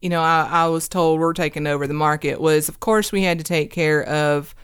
you 0.00 0.08
know 0.08 0.20
I, 0.20 0.48
I 0.50 0.66
was 0.68 0.88
told 0.88 1.20
we're 1.20 1.32
taking 1.32 1.66
over 1.66 1.86
the 1.86 1.94
market 1.94 2.40
was 2.40 2.68
of 2.68 2.80
course 2.80 3.12
we 3.12 3.22
had 3.22 3.38
to 3.38 3.44
take 3.44 3.70
care 3.70 4.04
of 4.04 4.54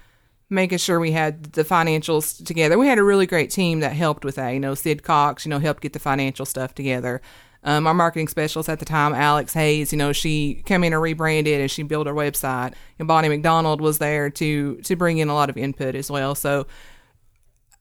making 0.51 0.79
sure 0.79 1.01
we 1.01 1.13
had 1.13 1.43
the 1.53 1.65
financials 1.65 2.45
together. 2.45 2.79
We 2.79 2.87
had 2.87 2.99
a 2.99 3.05
really 3.05 3.27
great 3.27 3.51
team 3.51 3.81
that 3.81 3.93
helped 3.93 4.25
with 4.25 4.37
that. 4.37 4.51
You 4.51 4.61
know, 4.61 4.75
Sid 4.75 5.03
Cox, 5.03 5.45
you 5.45 5.51
know, 5.51 5.59
helped 5.59 5.83
get 5.83 5.93
the 5.93 5.99
financial 5.99 6.47
stuff 6.47 6.75
together. 6.75 7.21
Um, 7.65 7.87
our 7.87 7.95
marketing 7.95 8.29
specialist 8.29 8.69
at 8.69 8.79
the 8.79 8.85
time, 8.85 9.15
Alex 9.15 9.55
Hayes, 9.55 9.91
you 9.91 9.97
know, 9.97 10.13
she 10.13 10.63
came 10.67 10.85
in 10.85 10.93
and 10.93 11.01
rebranded 11.01 11.63
and 11.63 11.71
she 11.71 11.83
built 11.83 12.07
our 12.07 12.13
website. 12.13 12.75
And 12.99 13.09
Bonnie 13.09 13.31
McDonald 13.31 13.81
was 13.81 13.99
there 13.99 14.29
to 14.31 14.77
to 14.77 14.97
bring 14.97 15.19
in 15.19 15.29
a 15.29 15.35
lot 15.35 15.49
of 15.49 15.57
input 15.57 15.95
as 15.95 16.11
well. 16.11 16.35
So 16.35 16.67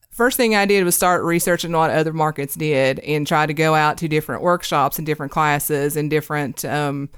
first 0.10 0.38
thing 0.38 0.56
I 0.56 0.66
did 0.66 0.86
was 0.86 0.96
start 0.96 1.24
researching 1.24 1.74
what 1.74 1.92
other 1.92 2.14
markets 2.14 2.56
did 2.56 3.00
and 3.00 3.28
try 3.28 3.46
to 3.46 3.54
go 3.54 3.76
out 3.76 3.98
to 3.98 4.08
different 4.08 4.42
workshops 4.42 4.98
and 4.98 5.06
different 5.06 5.34
classes 5.34 5.98
and 5.98 6.10
different 6.10 6.64
um, 6.64 7.10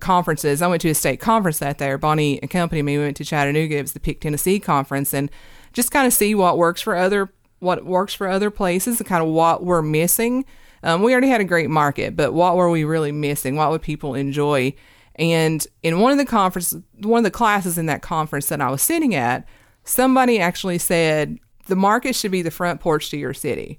conferences. 0.00 0.62
I 0.62 0.66
went 0.66 0.82
to 0.82 0.90
a 0.90 0.94
state 0.94 1.20
conference 1.20 1.58
that 1.58 1.78
there. 1.78 1.98
Bonnie 1.98 2.38
accompanied 2.42 2.82
me. 2.82 2.98
We 2.98 3.04
went 3.04 3.16
to 3.18 3.24
Chattanooga. 3.24 3.76
It 3.76 3.82
was 3.82 3.92
the 3.92 4.00
Pick 4.00 4.20
Tennessee 4.20 4.60
conference 4.60 5.12
and 5.12 5.30
just 5.72 5.90
kind 5.90 6.06
of 6.06 6.12
see 6.12 6.34
what 6.34 6.58
works 6.58 6.80
for 6.80 6.96
other 6.96 7.32
what 7.60 7.84
works 7.84 8.12
for 8.12 8.28
other 8.28 8.50
places 8.50 8.98
and 8.98 9.08
kind 9.08 9.22
of 9.22 9.28
what 9.28 9.62
we're 9.62 9.82
missing 9.82 10.44
um, 10.82 11.02
we 11.02 11.12
already 11.12 11.28
had 11.28 11.40
a 11.40 11.44
great 11.44 11.70
market, 11.70 12.16
but 12.16 12.32
what 12.32 12.56
were 12.56 12.70
we 12.70 12.84
really 12.84 13.12
missing? 13.12 13.56
What 13.56 13.70
would 13.70 13.82
people 13.82 14.14
enjoy? 14.14 14.74
And 15.16 15.64
in 15.82 16.00
one 16.00 16.12
of 16.12 16.18
the 16.18 16.24
conference, 16.24 16.74
one 16.98 17.18
of 17.18 17.24
the 17.24 17.30
classes 17.30 17.78
in 17.78 17.86
that 17.86 18.02
conference 18.02 18.46
that 18.46 18.60
I 18.60 18.70
was 18.70 18.82
sitting 18.82 19.14
at, 19.14 19.46
somebody 19.84 20.40
actually 20.40 20.78
said 20.78 21.38
the 21.66 21.76
market 21.76 22.16
should 22.16 22.32
be 22.32 22.42
the 22.42 22.50
front 22.50 22.80
porch 22.80 23.10
to 23.10 23.16
your 23.16 23.34
city, 23.34 23.78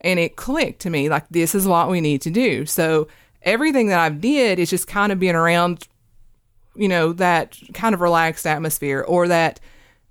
and 0.00 0.20
it 0.20 0.36
clicked 0.36 0.80
to 0.82 0.90
me 0.90 1.08
like 1.08 1.28
this 1.28 1.54
is 1.54 1.66
what 1.66 1.90
we 1.90 2.00
need 2.00 2.22
to 2.22 2.30
do. 2.30 2.64
So 2.66 3.08
everything 3.42 3.88
that 3.88 3.98
I've 3.98 4.20
did 4.20 4.58
is 4.58 4.70
just 4.70 4.86
kind 4.86 5.12
of 5.12 5.18
being 5.18 5.34
around, 5.34 5.86
you 6.74 6.88
know, 6.88 7.12
that 7.14 7.58
kind 7.74 7.94
of 7.94 8.00
relaxed 8.00 8.46
atmosphere 8.46 9.04
or 9.06 9.28
that 9.28 9.60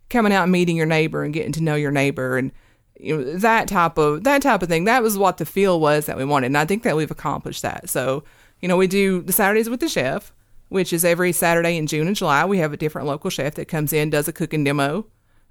coming 0.10 0.34
out 0.34 0.44
and 0.44 0.52
meeting 0.52 0.76
your 0.76 0.86
neighbor 0.86 1.24
and 1.24 1.34
getting 1.34 1.52
to 1.54 1.64
know 1.64 1.76
your 1.76 1.92
neighbor 1.92 2.38
and 2.38 2.52
you 3.00 3.18
know, 3.18 3.38
that 3.38 3.68
type 3.68 3.98
of 3.98 4.24
that 4.24 4.42
type 4.42 4.62
of 4.62 4.70
thing. 4.70 4.86
That 4.86 5.04
was 5.04 5.18
what 5.18 5.38
the 5.38 5.46
feel 5.46 5.80
was 5.80 6.06
that 6.06 6.18
we 6.18 6.26
wanted, 6.26 6.48
and 6.48 6.58
I 6.58 6.66
think 6.66 6.84
that 6.84 6.96
we've 6.96 7.12
accomplished 7.12 7.62
that. 7.62 7.90
So, 7.90 8.24
you 8.62 8.68
know, 8.68 8.78
we 8.78 8.88
do 8.88 9.22
the 9.22 9.34
Saturdays 9.34 9.70
with 9.70 9.80
the 9.80 9.90
chef, 9.90 10.34
which 10.70 10.92
is 10.92 11.06
every 11.06 11.32
Saturday 11.32 11.78
in 11.78 11.88
June 11.88 12.08
and 12.08 12.16
July. 12.16 12.46
We 12.46 12.58
have 12.60 12.74
a 12.74 12.78
different 12.78 13.08
local 13.08 13.30
chef 13.30 13.56
that 13.56 13.68
comes 13.68 13.94
in, 13.94 14.10
does 14.10 14.28
a 14.28 14.34
cooking 14.34 14.64
demo. 14.64 15.06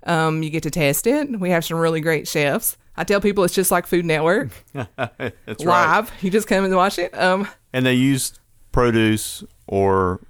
Um, 0.04 0.42
you 0.42 0.50
get 0.50 0.62
to 0.64 0.70
test 0.70 1.06
it. 1.06 1.38
We 1.38 1.50
have 1.50 1.64
some 1.64 1.78
really 1.78 2.00
great 2.00 2.28
chefs. 2.28 2.76
I 2.96 3.04
tell 3.04 3.20
people 3.20 3.44
it's 3.44 3.54
just 3.54 3.70
like 3.70 3.86
Food 3.86 4.04
Network. 4.04 4.50
That's 4.72 5.64
live. 5.64 6.10
Right. 6.10 6.22
You 6.22 6.30
just 6.30 6.48
come 6.48 6.64
and 6.64 6.74
watch 6.74 6.98
it. 6.98 7.16
Um, 7.16 7.48
and 7.72 7.84
they 7.84 7.94
use 7.94 8.38
produce 8.72 9.44
or 9.66 10.20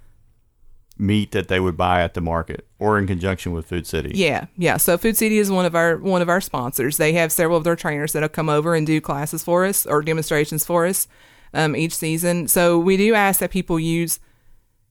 meat 0.99 1.31
that 1.31 1.47
they 1.47 1.59
would 1.59 1.77
buy 1.77 2.01
at 2.01 2.13
the 2.13 2.21
market 2.21 2.65
or 2.79 2.97
in 2.97 3.07
conjunction 3.07 3.53
with 3.53 3.67
Food 3.67 3.85
City. 3.85 4.11
Yeah, 4.15 4.45
yeah. 4.57 4.77
So 4.77 4.97
Food 4.97 5.17
City 5.17 5.37
is 5.37 5.51
one 5.51 5.65
of 5.65 5.75
our 5.75 5.97
one 5.97 6.21
of 6.21 6.29
our 6.29 6.41
sponsors. 6.41 6.97
They 6.97 7.13
have 7.13 7.31
several 7.31 7.57
of 7.57 7.63
their 7.63 7.75
trainers 7.75 8.13
that'll 8.13 8.29
come 8.29 8.49
over 8.49 8.75
and 8.75 8.85
do 8.85 8.99
classes 8.99 9.43
for 9.43 9.65
us 9.65 9.85
or 9.85 10.01
demonstrations 10.01 10.65
for 10.65 10.85
us 10.85 11.07
um, 11.53 11.75
each 11.75 11.95
season. 11.95 12.47
So 12.47 12.77
we 12.77 12.97
do 12.97 13.13
ask 13.13 13.39
that 13.39 13.51
people 13.51 13.79
use 13.79 14.19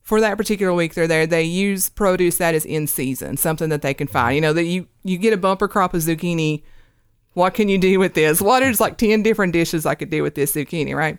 for 0.03 0.21
that 0.21 0.37
particular 0.37 0.73
week 0.73 0.95
they're 0.95 1.09
there. 1.09 1.27
They 1.27 1.43
use 1.43 1.89
produce 1.89 2.39
that 2.39 2.55
is 2.55 2.65
in 2.65 2.87
season, 2.87 3.37
something 3.37 3.69
that 3.71 3.83
they 3.83 3.95
can 3.95 4.07
find. 4.07 4.35
You 4.37 4.41
know 4.41 4.53
that 4.53 4.65
you 4.65 4.87
you 5.03 5.19
get 5.19 5.33
a 5.33 5.37
bumper 5.37 5.69
crop 5.69 5.95
of 5.95 6.03
zucchini. 6.03 6.63
What 7.37 7.53
can 7.53 7.69
you 7.69 7.77
do 7.77 7.99
with 7.99 8.15
this? 8.15 8.41
What 8.41 8.63
is 8.63 8.81
like 8.81 8.97
ten 8.97 9.23
different 9.23 9.53
dishes 9.53 9.85
I 9.85 9.95
could 9.95 10.09
do 10.09 10.23
with 10.23 10.37
this 10.37 10.55
zucchini, 10.55 10.97
right? 10.97 11.19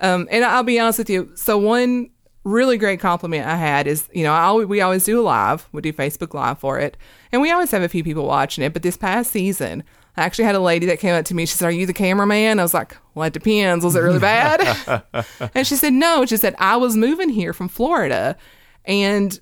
Um, 0.00 0.26
and 0.30 0.42
I'll 0.42 0.62
be 0.62 0.80
honest 0.80 0.98
with 0.98 1.10
you. 1.10 1.30
So 1.34 1.58
one 1.58 2.08
really 2.42 2.78
great 2.78 3.00
compliment 3.00 3.46
I 3.46 3.56
had 3.56 3.86
is, 3.86 4.08
you 4.14 4.22
know, 4.22 4.32
I 4.32 4.44
always, 4.44 4.66
we 4.66 4.80
always 4.80 5.04
do 5.04 5.20
a 5.20 5.22
live. 5.22 5.68
We 5.72 5.82
do 5.82 5.92
Facebook 5.92 6.32
Live 6.32 6.58
for 6.58 6.78
it. 6.78 6.96
And 7.32 7.42
we 7.42 7.50
always 7.50 7.70
have 7.72 7.82
a 7.82 7.88
few 7.90 8.02
people 8.02 8.24
watching 8.24 8.64
it. 8.64 8.72
But 8.72 8.82
this 8.82 8.96
past 8.96 9.30
season, 9.30 9.84
I 10.16 10.22
actually 10.22 10.46
had 10.46 10.54
a 10.54 10.60
lady 10.60 10.86
that 10.86 11.00
came 11.00 11.14
up 11.14 11.26
to 11.26 11.34
me. 11.34 11.44
She 11.44 11.56
said, 11.56 11.66
Are 11.66 11.70
you 11.70 11.84
the 11.84 11.92
cameraman? 11.92 12.58
I 12.58 12.62
was 12.62 12.72
like, 12.72 12.96
Well, 13.14 13.26
it 13.26 13.34
depends. 13.34 13.84
Was 13.84 13.94
it 13.94 14.00
really 14.00 14.20
bad? 14.20 15.04
and 15.54 15.66
she 15.66 15.76
said, 15.76 15.92
No. 15.92 16.24
She 16.24 16.38
said, 16.38 16.54
I 16.58 16.78
was 16.78 16.96
moving 16.96 17.28
here 17.28 17.52
from 17.52 17.68
Florida. 17.68 18.38
And 18.86 19.38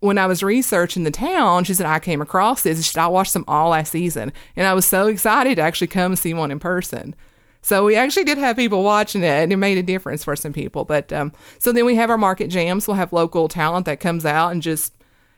when 0.00 0.18
I 0.18 0.26
was 0.26 0.42
researching 0.42 1.04
the 1.04 1.10
town, 1.10 1.64
she 1.64 1.74
said, 1.74 1.86
I 1.86 1.98
came 1.98 2.20
across 2.20 2.62
this. 2.62 2.78
She 2.78 2.92
said, 2.92 3.02
I 3.02 3.08
watched 3.08 3.32
them 3.32 3.44
all 3.48 3.70
last 3.70 3.92
season. 3.92 4.32
And 4.54 4.66
I 4.66 4.74
was 4.74 4.86
so 4.86 5.06
excited 5.08 5.56
to 5.56 5.62
actually 5.62 5.88
come 5.88 6.14
see 6.16 6.34
one 6.34 6.50
in 6.50 6.58
person. 6.58 7.14
So 7.62 7.84
we 7.84 7.96
actually 7.96 8.24
did 8.24 8.38
have 8.38 8.56
people 8.56 8.84
watching 8.84 9.22
it, 9.22 9.26
and 9.26 9.52
it 9.52 9.56
made 9.56 9.78
a 9.78 9.82
difference 9.82 10.22
for 10.22 10.36
some 10.36 10.52
people. 10.52 10.84
But 10.84 11.12
um, 11.12 11.32
so 11.58 11.72
then 11.72 11.84
we 11.84 11.96
have 11.96 12.10
our 12.10 12.18
market 12.18 12.48
jams. 12.48 12.86
We'll 12.86 12.96
have 12.96 13.12
local 13.12 13.48
talent 13.48 13.86
that 13.86 13.98
comes 13.98 14.24
out 14.24 14.52
and 14.52 14.62
just 14.62 14.94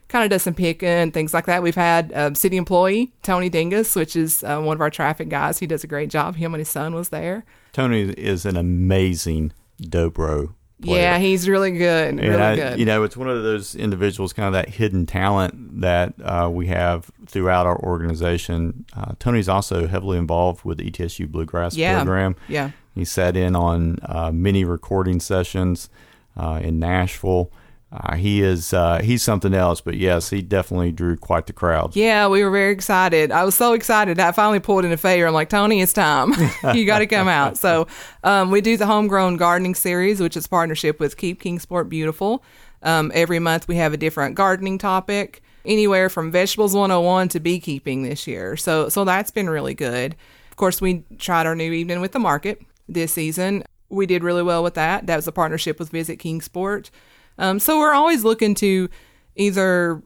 kind 0.09 0.25
of 0.25 0.31
does 0.31 0.43
some 0.43 0.55
picking 0.55 0.89
and 0.89 1.15
things 1.15 1.33
like 1.33 1.47
that. 1.47 1.63
We've 1.63 1.75
had 1.75 2.13
um, 2.15 2.35
city 2.35 2.57
employee 2.57 3.13
Tony 3.23 3.49
Dingus, 3.49 3.97
which 3.97 4.17
is 4.17 4.45
uh, 4.45 4.61
one 4.61 4.77
of 4.77 4.81
our 4.81 4.91
traffic 4.91 5.29
guys. 5.29 5.59
He 5.59 5.67
does 5.67 5.85
a 5.85 5.87
great 5.87 6.11
job. 6.11 6.37
Him 6.37 6.53
and 6.53 6.61
his 6.61 6.69
son 6.69 6.95
was 6.95 7.09
there. 7.09 7.45
Tony 7.73 8.11
is 8.11 8.45
an 8.45 8.57
amazing 8.57 9.53
dobro 9.81 10.55
Player. 10.83 11.01
Yeah, 11.01 11.19
he's 11.19 11.49
really 11.49 11.73
good. 11.73 12.19
Really 12.19 12.37
I, 12.37 12.57
good. 12.57 12.79
You 12.79 12.87
know, 12.87 13.03
it's 13.03 13.17
one 13.17 13.29
of 13.29 13.43
those 13.43 13.75
individuals, 13.75 14.33
kind 14.33 14.47
of 14.47 14.53
that 14.55 14.71
hidden 14.71 15.07
talent 15.07 15.81
that 15.81 16.15
uh, 16.23 16.49
we 16.51 16.69
have 16.69 17.11
throughout 17.27 17.67
our 17.67 17.79
organization. 17.79 18.87
Uh, 18.97 19.13
Tony's 19.19 19.49
also 19.49 19.87
heavily 19.87 20.19
involved 20.19 20.65
with 20.65 20.79
the 20.79 20.91
ETSU 20.91 21.29
Bluegrass 21.29 21.77
yeah. 21.77 21.97
program. 21.97 22.37
Yeah. 22.49 22.71
He 22.95 23.05
sat 23.05 23.37
in 23.37 23.55
on 23.55 23.99
uh, 24.03 24.31
many 24.33 24.65
recording 24.65 25.21
sessions 25.21 25.91
uh, 26.37 26.61
in 26.63 26.79
Nashville. 26.79 27.51
Uh, 27.93 28.15
he 28.15 28.41
is 28.41 28.73
uh, 28.73 29.01
he's 29.03 29.21
something 29.21 29.53
else, 29.53 29.81
but 29.81 29.97
yes, 29.97 30.31
he 30.31 30.43
definitely 30.43 30.93
drew 30.93 31.17
quite 31.17 31.47
the 31.47 31.53
crowd. 31.53 31.97
Yeah, 31.97 32.29
we 32.29 32.45
were 32.45 32.51
very 32.51 32.73
excited. 32.73 33.33
I 33.33 33.43
was 33.45 33.57
so 33.57 33.73
excited. 33.73 34.21
I 34.21 34.31
finally 34.31 34.61
pulled 34.61 34.85
in 34.85 34.93
a 34.93 34.97
favor. 34.97 35.27
I'm 35.27 35.35
like, 35.35 35.49
Tony, 35.49 35.81
it's 35.81 35.93
time. 35.93 36.33
you 36.75 36.87
got 36.87 37.01
to 37.01 37.07
come 37.07 37.27
out. 37.27 37.57
So 37.57 37.89
um, 38.23 38.53
we 38.53 38.61
do 38.61 38.77
the 38.77 38.87
homegrown 38.87 39.39
gardening 39.39 39.75
series, 39.75 40.21
which 40.21 40.37
is 40.37 40.47
partnership 40.47 41.01
with 41.01 41.17
Keep 41.17 41.41
Kingsport 41.41 41.89
Beautiful. 41.89 42.45
Um, 42.83 43.11
every 43.13 43.41
month 43.41 43.67
we 43.67 43.77
have 43.77 43.93
a 43.93 43.97
different 43.97 44.37
gardening 44.37 44.79
topic, 44.79 45.43
anywhere 45.65 46.09
from 46.09 46.31
vegetables 46.31 46.75
101 46.75 47.29
to 47.31 47.41
beekeeping 47.41 48.05
this 48.05 48.27
year. 48.27 48.57
So 48.57 48.89
so 48.89 49.05
that's 49.05 49.33
been 49.33 49.51
really 49.51 49.75
good. 49.75 50.15
Of 50.51 50.57
course, 50.57 50.81
we 50.81 51.05
tried 51.19 51.47
our 51.47 51.57
new 51.57 51.73
evening 51.73 52.01
with 52.01 52.13
the 52.13 52.21
market 52.21 52.63
this 52.89 53.13
season. 53.13 53.65
We 53.89 54.07
did 54.07 54.23
really 54.23 54.45
well 54.45 54.63
with 54.63 54.75
that. 54.75 55.09
That 55.09 55.17
was 55.17 55.27
a 55.27 55.33
partnership 55.33 55.81
with 55.81 55.91
Visit 55.91 56.21
Kingsport. 56.21 56.93
Um, 57.41 57.59
so 57.59 57.79
we're 57.79 57.93
always 57.93 58.23
looking 58.23 58.55
to 58.57 58.89
either 59.35 60.03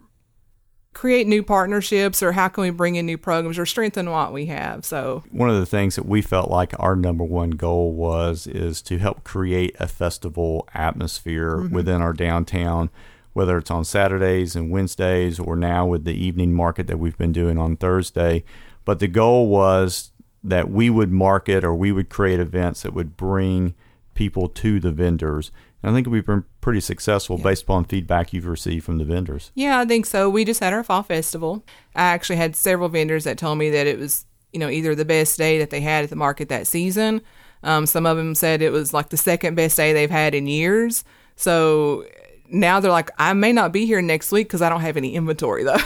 create 0.94 1.26
new 1.26 1.42
partnerships 1.42 2.22
or 2.22 2.32
how 2.32 2.48
can 2.48 2.62
we 2.62 2.70
bring 2.70 2.94
in 2.94 3.04
new 3.04 3.18
programs 3.18 3.58
or 3.58 3.66
strengthen 3.66 4.08
what 4.08 4.32
we 4.32 4.46
have 4.46 4.84
so 4.84 5.24
one 5.32 5.50
of 5.50 5.56
the 5.56 5.66
things 5.66 5.96
that 5.96 6.06
we 6.06 6.22
felt 6.22 6.48
like 6.48 6.72
our 6.78 6.94
number 6.94 7.24
one 7.24 7.50
goal 7.50 7.92
was 7.92 8.46
is 8.46 8.80
to 8.80 8.98
help 8.98 9.24
create 9.24 9.74
a 9.80 9.88
festival 9.88 10.68
atmosphere 10.72 11.56
mm-hmm. 11.56 11.74
within 11.74 12.00
our 12.00 12.12
downtown 12.12 12.90
whether 13.32 13.58
it's 13.58 13.72
on 13.72 13.84
saturdays 13.84 14.54
and 14.54 14.70
wednesdays 14.70 15.40
or 15.40 15.56
now 15.56 15.84
with 15.84 16.04
the 16.04 16.14
evening 16.14 16.54
market 16.54 16.86
that 16.86 17.00
we've 17.00 17.18
been 17.18 17.32
doing 17.32 17.58
on 17.58 17.76
thursday 17.76 18.44
but 18.84 19.00
the 19.00 19.08
goal 19.08 19.48
was 19.48 20.12
that 20.44 20.70
we 20.70 20.90
would 20.90 21.10
market 21.10 21.64
or 21.64 21.74
we 21.74 21.90
would 21.90 22.10
create 22.10 22.38
events 22.38 22.82
that 22.82 22.92
would 22.92 23.16
bring 23.16 23.74
people 24.12 24.48
to 24.48 24.78
the 24.78 24.92
vendors. 24.92 25.50
I 25.84 25.92
think 25.92 26.08
we've 26.08 26.24
been 26.24 26.44
pretty 26.62 26.80
successful 26.80 27.36
based 27.36 27.64
upon 27.64 27.84
feedback 27.84 28.32
you've 28.32 28.46
received 28.46 28.86
from 28.86 28.98
the 28.98 29.04
vendors. 29.04 29.52
Yeah, 29.54 29.78
I 29.78 29.84
think 29.84 30.06
so. 30.06 30.30
We 30.30 30.44
just 30.44 30.60
had 30.60 30.72
our 30.72 30.82
fall 30.82 31.02
festival. 31.02 31.64
I 31.94 32.04
actually 32.04 32.36
had 32.36 32.56
several 32.56 32.88
vendors 32.88 33.24
that 33.24 33.36
told 33.36 33.58
me 33.58 33.68
that 33.70 33.86
it 33.86 33.98
was, 33.98 34.24
you 34.52 34.58
know, 34.58 34.70
either 34.70 34.94
the 34.94 35.04
best 35.04 35.36
day 35.36 35.58
that 35.58 35.68
they 35.68 35.82
had 35.82 36.04
at 36.04 36.10
the 36.10 36.16
market 36.16 36.48
that 36.48 36.66
season. 36.66 37.20
Um, 37.62 37.86
some 37.86 38.06
of 38.06 38.16
them 38.16 38.34
said 38.34 38.62
it 38.62 38.72
was 38.72 38.94
like 38.94 39.10
the 39.10 39.16
second 39.18 39.56
best 39.56 39.76
day 39.76 39.92
they've 39.92 40.10
had 40.10 40.34
in 40.34 40.46
years. 40.46 41.04
So 41.36 42.06
now 42.48 42.80
they're 42.80 42.90
like, 42.90 43.10
I 43.18 43.32
may 43.34 43.52
not 43.52 43.72
be 43.72 43.84
here 43.84 44.00
next 44.00 44.32
week 44.32 44.48
because 44.48 44.62
I 44.62 44.68
don't 44.70 44.80
have 44.80 44.96
any 44.96 45.14
inventory 45.14 45.64
though. 45.64 45.78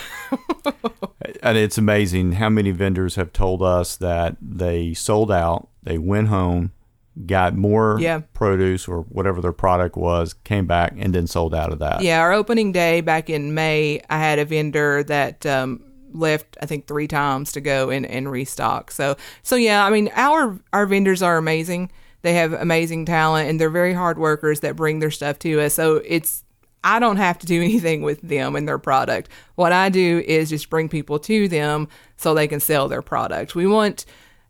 and 1.43 1.59
it's 1.59 1.79
amazing 1.79 2.33
how 2.33 2.49
many 2.49 2.71
vendors 2.71 3.17
have 3.17 3.33
told 3.33 3.63
us 3.63 3.97
that 3.97 4.37
they 4.41 4.95
sold 4.95 5.33
out, 5.33 5.69
they 5.83 5.99
went 5.99 6.29
home, 6.29 6.73
got 7.27 7.55
more 7.57 7.97
Yeah. 8.01 8.21
produce 8.35 8.87
or 8.87 9.03
whatever 9.03 9.41
their 9.41 9.53
product 9.53 9.97
was, 9.97 10.35
came 10.35 10.67
back 10.67 10.95
and 10.99 11.15
then 11.15 11.27
sold 11.27 11.55
out 11.55 11.73
of 11.73 11.79
that. 11.81 12.03
Yeah, 12.03 12.21
our 12.21 12.33
opening 12.33 12.73
day 12.73 13.01
back 13.01 13.29
in 13.29 13.55
May, 13.55 14.01
I 14.09 14.19
had 14.19 14.39
a 14.39 14.45
vendor 14.45 15.03
that 15.05 15.45
um, 15.47 15.85
left 16.13 16.57
I 16.63 16.67
think 16.67 16.87
three 16.87 17.09
times 17.09 17.53
to 17.53 17.61
go 17.61 17.91
and, 17.91 18.07
and 18.07 18.31
restock. 18.31 18.91
So 18.91 19.17
so 19.43 19.57
yeah, 19.57 19.85
I 19.85 19.91
mean 19.91 20.11
our 20.15 20.59
our 20.73 20.87
vendors 20.87 21.23
are 21.23 21.37
amazing. 21.37 21.91
They 22.23 22.35
have 22.35 22.53
amazing 22.53 23.05
talent 23.05 23.49
and 23.49 23.61
they're 23.61 23.71
very 23.71 23.95
hard 23.95 24.19
workers 24.19 24.61
that 24.61 24.75
bring 24.77 24.99
their 24.99 25.11
stuff 25.11 25.39
to 25.41 25.61
us. 25.61 25.75
So 25.75 25.97
it's 26.05 26.45
I 26.85 26.99
don't 27.01 27.17
have 27.17 27.39
to 27.41 27.47
do 27.47 27.61
anything 27.63 28.03
with 28.03 28.21
them 28.23 28.57
and 28.57 28.67
their 28.69 28.79
product. 28.79 29.29
What 29.57 29.73
I 29.73 29.89
do 29.89 30.23
is 30.27 30.49
just 30.49 30.71
bring 30.71 30.89
people 30.89 31.19
to 31.21 31.49
them 31.49 31.89
so 32.17 32.33
they 32.35 32.49
can 32.49 32.61
sell 32.61 32.89
their 32.89 33.03
product. 33.03 33.55
We 33.55 33.67
want 33.67 34.07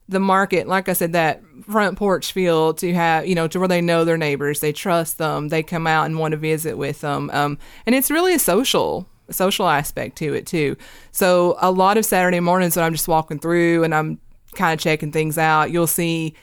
the 0.09 0.21
market, 0.21 0.67
like 0.67 0.89
I 0.89 0.95
said, 0.95 1.13
that 1.13 1.43
front 1.69 1.99
porch 1.99 2.33
feel 2.33 2.73
to 2.75 2.95
have, 2.95 3.27
you 3.27 3.35
know, 3.35 3.47
to 3.49 3.59
where 3.59 3.69
they 3.69 3.83
know 3.83 4.05
their 4.05 4.17
neighbors, 4.17 4.61
they 4.61 4.73
trust 4.73 5.19
them, 5.19 5.49
they 5.49 5.63
come 5.63 5.87
out 5.87 6.07
and 6.07 6.19
want 6.19 6.33
to 6.33 6.39
visit 6.39 6.79
with 6.79 7.03
them. 7.03 7.31
Um, 7.33 7.59
and 7.85 7.95
it's 7.95 8.11
really 8.11 8.33
a 8.33 8.39
social, 8.39 9.07
social 9.31 9.69
aspect 9.69 10.17
to 10.19 10.33
it 10.33 10.47
too. 10.47 10.77
So 11.13 11.57
a 11.61 11.71
lot 11.71 11.99
of 11.99 12.07
Saturday 12.07 12.41
mornings 12.41 12.75
when 12.75 12.85
I'm 12.87 12.93
just 12.93 13.07
walking 13.09 13.39
through 13.39 13.85
and 13.85 13.95
I'm 13.95 14.19
kind 14.55 14.73
of 14.73 14.81
checking 14.81 15.13
things 15.13 15.37
out, 15.37 15.71
you'll 15.71 15.87
see 15.87 16.35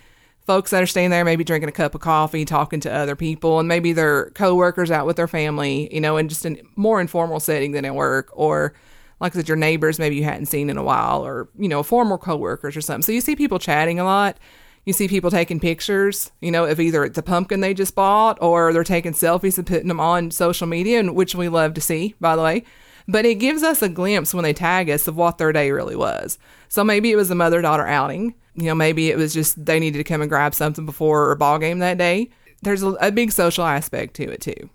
folks 0.45 0.69
that 0.69 0.83
are 0.83 0.87
staying 0.87 1.09
there, 1.09 1.25
maybe 1.25 1.43
drinking 1.43 1.69
a 1.69 1.71
cup 1.71 1.95
of 1.95 2.01
coffee, 2.01 2.45
talking 2.45 2.79
to 2.81 2.93
other 2.93 3.15
people, 3.15 3.59
and 3.59 3.67
maybe 3.67 3.93
their 3.93 4.29
coworkers 4.31 4.91
out 4.91 5.07
with 5.07 5.15
their 5.15 5.27
family, 5.27 5.91
you 5.91 5.99
know, 5.99 6.17
in 6.17 6.29
just 6.29 6.45
a 6.45 6.61
more 6.75 7.01
informal 7.01 7.39
setting 7.39 7.71
than 7.71 7.83
at 7.83 7.95
work, 7.95 8.29
or 8.33 8.73
like 9.19 9.33
said, 9.33 9.47
your 9.47 9.57
neighbors 9.57 9.99
maybe 9.99 10.15
you 10.15 10.23
hadn't 10.23 10.47
seen 10.47 10.69
in 10.69 10.77
a 10.77 10.83
while, 10.83 11.25
or 11.25 11.49
you 11.57 11.67
know, 11.67 11.83
former 11.83 12.17
coworkers 12.17 12.75
or 12.75 12.81
something. 12.81 13.01
So 13.03 13.11
you 13.11 13.21
see 13.21 13.35
people 13.35 13.59
chatting 13.59 13.99
a 13.99 14.03
lot. 14.03 14.37
You 14.85 14.93
see 14.93 15.07
people 15.07 15.31
taking 15.31 15.59
pictures, 15.59 16.31
you 16.41 16.51
know, 16.51 16.65
of 16.65 16.79
either 16.79 17.09
the 17.09 17.23
pumpkin 17.23 17.59
they 17.59 17.73
just 17.73 17.95
bought 17.95 18.37
or 18.39 18.71
they're 18.71 18.83
taking 18.83 19.13
selfies 19.13 19.57
and 19.57 19.65
putting 19.65 19.87
them 19.87 19.99
on 19.99 20.29
social 20.31 20.67
media, 20.67 20.99
and 20.99 21.15
which 21.15 21.33
we 21.33 21.49
love 21.49 21.73
to 21.73 21.81
see, 21.81 22.13
by 22.19 22.35
the 22.35 22.43
way. 22.43 22.63
But 23.07 23.25
it 23.25 23.35
gives 23.35 23.63
us 23.63 23.81
a 23.81 23.89
glimpse 23.89 24.33
when 24.33 24.43
they 24.43 24.53
tag 24.53 24.89
us 24.89 25.07
of 25.07 25.15
what 25.15 25.37
their 25.37 25.51
day 25.51 25.71
really 25.71 25.95
was. 25.95 26.37
So 26.69 26.83
maybe 26.83 27.11
it 27.11 27.15
was 27.15 27.31
a 27.31 27.35
mother 27.35 27.61
daughter 27.61 27.85
outing. 27.85 28.35
You 28.55 28.65
know, 28.65 28.75
maybe 28.75 29.09
it 29.09 29.17
was 29.17 29.33
just 29.33 29.63
they 29.63 29.79
needed 29.79 29.97
to 29.97 30.03
come 30.03 30.21
and 30.21 30.29
grab 30.29 30.53
something 30.53 30.85
before 30.85 31.31
a 31.31 31.35
ball 31.35 31.59
game 31.59 31.79
that 31.79 31.97
day. 31.97 32.29
There's 32.61 32.83
a, 32.83 32.89
a 32.93 33.11
big 33.11 33.31
social 33.31 33.65
aspect 33.65 34.15
to 34.15 34.31
it 34.31 34.41
too. 34.41 34.69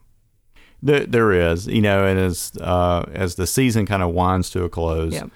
There, 0.83 1.05
there 1.07 1.33
is, 1.33 1.67
you 1.67 1.83
know, 1.83 2.07
and 2.07 2.19
as 2.19 2.53
uh, 2.61 3.05
as 3.13 3.35
the 3.35 3.47
season 3.47 3.87
kind 3.87 4.03
of 4.03 4.11
winds 4.15 4.51
to 4.51 4.65
a 4.65 4.69
close, 4.69 5.13
Yep. 5.13 5.31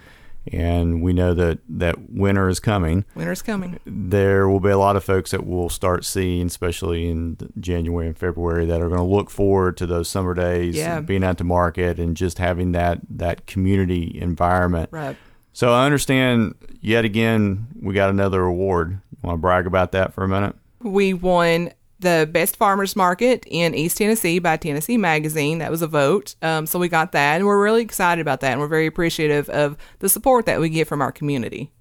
and 0.53 1.03
we 1.03 1.13
know 1.13 1.35
that 1.35 1.59
that 1.69 2.11
winter 2.11 2.49
is 2.49 2.61
coming. 2.61 3.05
Winter's 3.15 3.43
coming. 3.43 3.79
There 3.87 4.49
will 4.49 4.61
be 4.61 4.71
a 4.71 4.79
lot 4.79 4.97
of 4.97 5.05
folks 5.05 5.31
that 5.33 5.47
we'll 5.47 5.69
start 5.69 6.05
seeing, 6.05 6.47
especially 6.47 7.09
in 7.09 7.37
January 7.61 8.07
and 8.07 8.17
February, 8.17 8.65
that 8.67 8.81
are 8.81 8.89
going 8.89 9.01
to 9.01 9.05
look 9.05 9.31
forward 9.31 9.77
to 9.79 9.87
those 9.87 10.09
summer 10.09 10.35
days, 10.35 10.77
Yeah. 10.77 11.01
being 11.01 11.25
out 11.25 11.39
to 11.39 11.45
market, 11.45 11.99
and 11.99 12.17
just 12.17 12.39
having 12.39 12.73
that 12.73 13.01
that 13.11 13.47
community 13.47 14.19
environment. 14.21 14.89
Right. 14.93 15.17
So 15.53 15.73
I 15.73 15.85
understand. 15.87 16.55
Yet 16.81 17.05
again, 17.05 17.67
we 17.81 17.95
got 17.95 18.11
another 18.11 18.43
award. 18.43 18.99
Want 19.23 19.37
to 19.37 19.41
brag 19.41 19.67
about 19.67 19.93
that 19.93 20.13
for 20.13 20.25
a 20.25 20.29
minute? 20.29 20.55
We 20.81 21.15
won 21.15 21.71
the 22.01 22.29
best 22.31 22.57
farmers 22.57 22.97
market 22.97 23.45
in 23.47 23.75
East 23.75 23.97
Tennessee 23.97 24.39
by 24.39 24.57
Tennessee 24.57 24.97
Magazine. 24.97 25.59
That 25.59 25.71
was 25.71 25.83
a 25.83 25.87
vote. 25.87 26.35
Um, 26.43 26.67
so 26.67 26.79
we 26.79 26.89
got 26.89 27.13
that, 27.13 27.37
and 27.37 27.47
we're 27.47 27.63
really 27.63 27.83
excited 27.83 28.21
about 28.21 28.41
that, 28.41 28.53
and 28.53 28.61
we're 28.61 28.67
very 28.69 28.87
appreciative 28.87 29.49
of 29.51 29.77
the 30.01 30.09
support 30.09 30.47
that 30.47 30.61
we 30.61 30.69
get 30.69 30.89
from 30.89 31.01
our 31.01 31.13
community. 31.13 31.73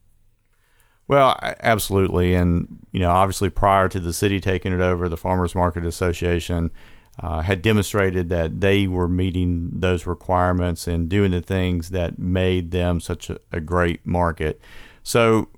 Well, 1.08 1.38
absolutely, 1.42 2.34
and 2.34 2.80
you 2.92 3.00
know, 3.00 3.12
obviously, 3.12 3.50
prior 3.50 3.90
to 3.90 4.00
the 4.00 4.14
city 4.14 4.40
taking 4.40 4.72
it 4.72 4.80
over, 4.80 5.10
the 5.10 5.18
Farmers 5.18 5.54
Market 5.54 5.86
Association 5.86 6.72
uh, 7.20 7.42
had 7.42 7.62
demonstrated 7.62 8.30
that 8.30 8.62
they 8.62 8.88
were 8.88 9.08
meeting 9.08 9.70
those 9.74 10.08
requirements 10.08 10.88
and 10.88 11.10
doing 11.10 11.32
the 11.32 11.42
things 11.42 11.90
that 11.90 12.18
made 12.18 12.72
them 12.72 13.00
such 13.00 13.30
a, 13.30 13.38
a 13.52 13.60
great 13.60 14.06
market. 14.06 14.62
So, 15.04 15.50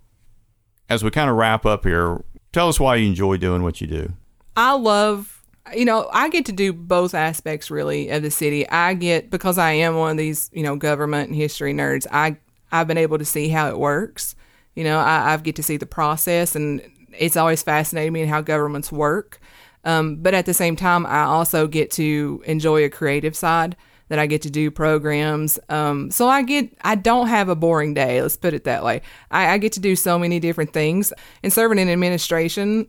as 0.89 1.03
we 1.03 1.11
kind 1.11 1.29
of 1.29 1.35
wrap 1.35 1.65
up 1.65 1.85
here, 1.85 2.23
tell 2.51 2.67
us 2.67 2.79
why 2.79 2.95
you 2.95 3.07
enjoy 3.07 3.37
doing 3.37 3.63
what 3.63 3.79
you 3.79 3.87
do. 3.87 4.13
I 4.55 4.73
love, 4.73 5.43
you 5.75 5.85
know, 5.85 6.09
I 6.13 6.29
get 6.29 6.45
to 6.45 6.51
do 6.51 6.73
both 6.73 7.13
aspects 7.13 7.69
really 7.69 8.09
of 8.09 8.23
the 8.23 8.31
city. 8.31 8.67
I 8.69 8.93
get 8.93 9.29
because 9.29 9.57
I 9.57 9.71
am 9.71 9.95
one 9.95 10.11
of 10.11 10.17
these, 10.17 10.49
you 10.53 10.63
know, 10.63 10.75
government 10.75 11.29
and 11.29 11.35
history 11.35 11.73
nerds. 11.73 12.07
I 12.11 12.37
I've 12.71 12.87
been 12.87 12.97
able 12.97 13.17
to 13.17 13.25
see 13.25 13.49
how 13.49 13.69
it 13.69 13.79
works. 13.79 14.35
You 14.75 14.83
know, 14.83 14.99
I, 14.99 15.33
I 15.33 15.37
get 15.37 15.55
to 15.57 15.63
see 15.63 15.77
the 15.77 15.85
process, 15.85 16.55
and 16.55 16.81
it's 17.17 17.37
always 17.37 17.63
fascinated 17.63 18.11
me 18.11 18.25
how 18.25 18.41
governments 18.41 18.91
work. 18.91 19.39
Um, 19.85 20.17
but 20.17 20.33
at 20.33 20.45
the 20.45 20.53
same 20.53 20.75
time, 20.75 21.05
I 21.05 21.23
also 21.23 21.67
get 21.67 21.91
to 21.91 22.43
enjoy 22.45 22.83
a 22.83 22.89
creative 22.89 23.35
side 23.35 23.75
that 24.07 24.19
I 24.19 24.27
get 24.27 24.41
to 24.43 24.49
do 24.49 24.69
programs. 24.69 25.57
Um, 25.69 26.11
so 26.11 26.27
I 26.27 26.43
get, 26.43 26.75
I 26.81 26.95
don't 26.95 27.27
have 27.27 27.49
a 27.49 27.55
boring 27.55 27.93
day. 27.93 28.21
Let's 28.21 28.37
put 28.37 28.53
it 28.53 28.65
that 28.65 28.83
way. 28.83 29.01
I, 29.31 29.53
I 29.53 29.57
get 29.57 29.73
to 29.73 29.79
do 29.79 29.95
so 29.95 30.19
many 30.19 30.39
different 30.39 30.73
things. 30.73 31.11
And 31.41 31.51
serving 31.51 31.79
in 31.79 31.89
administration, 31.89 32.87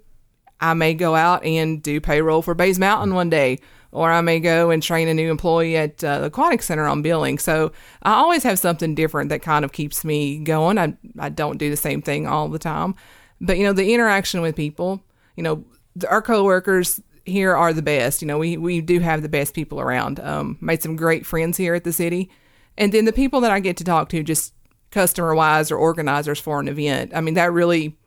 I 0.61 0.75
may 0.75 0.95
go 0.95 1.15
out 1.15 1.45
and 1.45 1.83
do 1.83 2.01
payroll 2.01 2.43
for 2.43 2.55
Bays 2.55 2.79
Mountain 2.79 3.15
one 3.15 3.31
day, 3.31 3.59
or 3.93 4.11
I 4.11 4.21
may 4.21 4.41
go 4.41 4.71
and 4.71 4.83
train 4.83 5.09
a 5.09 5.15
new 5.15 5.31
employee 5.31 5.77
at 5.77 6.03
uh, 6.03 6.21
the 6.21 6.27
Aquatic 6.27 6.63
Center 6.63 6.87
on 6.87 7.03
billing. 7.03 7.39
So 7.39 7.73
I 8.03 8.15
always 8.15 8.43
have 8.43 8.59
something 8.59 8.95
different 8.95 9.31
that 9.31 9.43
kind 9.43 9.65
of 9.65 9.73
keeps 9.73 10.05
me 10.05 10.39
going. 10.39 10.79
I, 10.79 10.97
I 11.19 11.29
don't 11.29 11.59
do 11.59 11.71
the 11.71 11.77
same 11.77 12.03
thing 12.03 12.27
all 12.27 12.49
the 12.49 12.59
time. 12.59 12.95
But, 13.41 13.59
you 13.59 13.65
know, 13.65 13.73
the 13.73 13.93
interaction 13.93 14.41
with 14.41 14.57
people, 14.57 15.03
you 15.37 15.43
know, 15.43 15.65
th- 15.99 16.11
our 16.11 16.23
coworkers 16.23 17.01
here 17.25 17.55
are 17.55 17.73
the 17.73 17.83
best. 17.83 18.23
You 18.23 18.29
know, 18.29 18.39
we, 18.39 18.57
we 18.57 18.81
do 18.81 19.01
have 19.01 19.23
the 19.23 19.29
best 19.29 19.55
people 19.55 19.81
around. 19.81 20.21
Um, 20.21 20.57
made 20.61 20.83
some 20.83 20.97
great 20.97 21.27
friends 21.27 21.57
here 21.57 21.75
at 21.75 21.85
the 21.85 21.93
city. 21.93 22.31
And 22.79 22.93
then 22.93 23.05
the 23.05 23.13
people 23.13 23.41
that 23.41 23.51
I 23.51 23.61
get 23.61 23.77
to 23.79 23.85
talk 23.85 24.09
to, 24.11 24.23
just 24.23 24.55
customer 24.91 25.35
wise 25.35 25.71
or 25.71 25.77
organizers 25.77 26.41
for 26.41 26.61
an 26.61 26.69
event, 26.69 27.13
I 27.15 27.21
mean, 27.21 27.35
that 27.35 27.53
really 27.53 27.99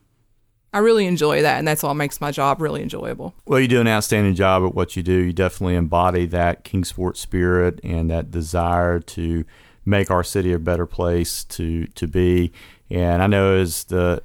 I 0.71 0.79
really 0.79 1.07
enjoy 1.07 1.41
that, 1.41 1.57
and 1.57 1.67
that's 1.67 1.81
what 1.81 1.95
makes 1.95 2.21
my 2.21 2.31
job 2.31 2.61
really 2.61 2.83
enjoyable. 2.83 3.33
Well, 3.45 3.59
you 3.59 3.67
do 3.67 3.81
an 3.81 3.87
outstanding 3.87 4.35
job 4.35 4.63
at 4.63 4.75
what 4.75 4.95
you 4.95 5.01
do. 5.01 5.13
You 5.13 5.33
definitely 5.33 5.75
embody 5.75 6.25
that 6.27 6.63
Kingsport 6.63 7.17
spirit 7.17 7.79
and 7.83 8.09
that 8.11 8.29
desire 8.29 8.99
to 8.99 9.45
make 9.85 10.11
our 10.11 10.23
city 10.23 10.53
a 10.53 10.59
better 10.59 10.85
place 10.85 11.43
to 11.45 11.87
to 11.87 12.07
be. 12.07 12.51
And 12.91 13.21
I 13.21 13.27
know 13.27 13.55
as 13.55 13.83
the 13.83 14.23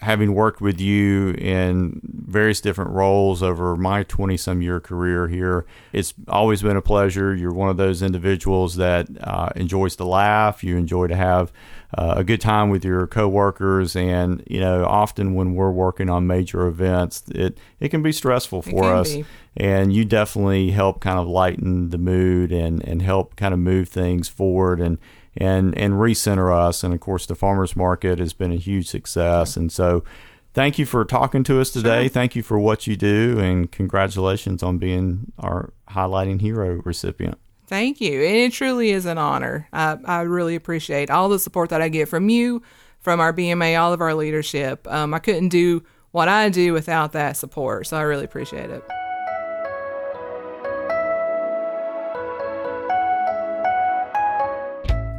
having 0.00 0.34
worked 0.34 0.60
with 0.60 0.80
you 0.80 1.30
in 1.30 2.00
various 2.02 2.60
different 2.60 2.90
roles 2.90 3.40
over 3.40 3.76
my 3.76 4.02
20 4.02 4.36
some 4.36 4.62
year 4.62 4.80
career 4.80 5.28
here, 5.28 5.64
it's 5.92 6.12
always 6.26 6.60
been 6.60 6.76
a 6.76 6.82
pleasure. 6.82 7.36
You're 7.36 7.52
one 7.52 7.68
of 7.68 7.76
those 7.76 8.02
individuals 8.02 8.74
that 8.76 9.06
uh, 9.20 9.50
enjoys 9.54 9.94
to 9.96 10.04
laugh. 10.04 10.64
You 10.64 10.76
enjoy 10.76 11.06
to 11.06 11.14
have 11.14 11.52
uh, 11.96 12.14
a 12.16 12.24
good 12.24 12.40
time 12.40 12.68
with 12.68 12.84
your 12.84 13.06
coworkers, 13.06 13.94
and 13.94 14.42
you 14.48 14.58
know, 14.58 14.84
often 14.84 15.34
when 15.34 15.54
we're 15.54 15.70
working 15.70 16.10
on 16.10 16.26
major 16.26 16.66
events, 16.66 17.22
it 17.28 17.58
it 17.78 17.90
can 17.90 18.02
be 18.02 18.10
stressful 18.10 18.62
for 18.62 18.92
us. 18.92 19.12
be. 19.12 19.24
And 19.56 19.92
you 19.92 20.04
definitely 20.04 20.72
help 20.72 21.00
kind 21.00 21.16
of 21.16 21.28
lighten 21.28 21.90
the 21.90 21.98
mood 21.98 22.50
and, 22.50 22.82
and 22.82 23.00
help 23.00 23.36
kind 23.36 23.54
of 23.54 23.60
move 23.60 23.88
things 23.88 24.28
forward 24.28 24.80
and 24.80 24.98
and 25.36 25.76
and 25.76 25.94
recenter 25.94 26.54
us. 26.54 26.82
And 26.84 26.94
of 26.94 27.00
course, 27.00 27.26
the 27.26 27.34
farmers 27.34 27.76
market 27.76 28.18
has 28.18 28.32
been 28.32 28.52
a 28.52 28.56
huge 28.56 28.88
success. 28.88 29.56
And 29.56 29.70
so, 29.72 30.04
thank 30.52 30.78
you 30.78 30.86
for 30.86 31.04
talking 31.04 31.44
to 31.44 31.60
us 31.60 31.70
today. 31.70 32.08
Thank 32.08 32.36
you 32.36 32.42
for 32.42 32.58
what 32.58 32.86
you 32.86 32.96
do, 32.96 33.38
and 33.38 33.70
congratulations 33.70 34.62
on 34.62 34.78
being 34.78 35.32
our 35.38 35.72
highlighting 35.90 36.40
hero 36.40 36.80
recipient. 36.84 37.38
Thank 37.66 38.00
you. 38.00 38.22
And 38.22 38.36
it 38.36 38.52
truly 38.52 38.90
is 38.90 39.06
an 39.06 39.18
honor. 39.18 39.68
I, 39.72 39.96
I 40.04 40.20
really 40.22 40.54
appreciate 40.54 41.10
all 41.10 41.28
the 41.28 41.38
support 41.38 41.70
that 41.70 41.80
I 41.80 41.88
get 41.88 42.08
from 42.08 42.28
you, 42.28 42.62
from 43.00 43.20
our 43.20 43.32
BMA, 43.32 43.80
all 43.80 43.92
of 43.92 44.00
our 44.00 44.14
leadership. 44.14 44.86
Um, 44.86 45.14
I 45.14 45.18
couldn't 45.18 45.48
do 45.48 45.82
what 46.10 46.28
I 46.28 46.48
do 46.50 46.72
without 46.72 47.12
that 47.12 47.36
support, 47.36 47.86
so 47.86 47.96
I 47.96 48.02
really 48.02 48.24
appreciate 48.24 48.70
it. 48.70 48.84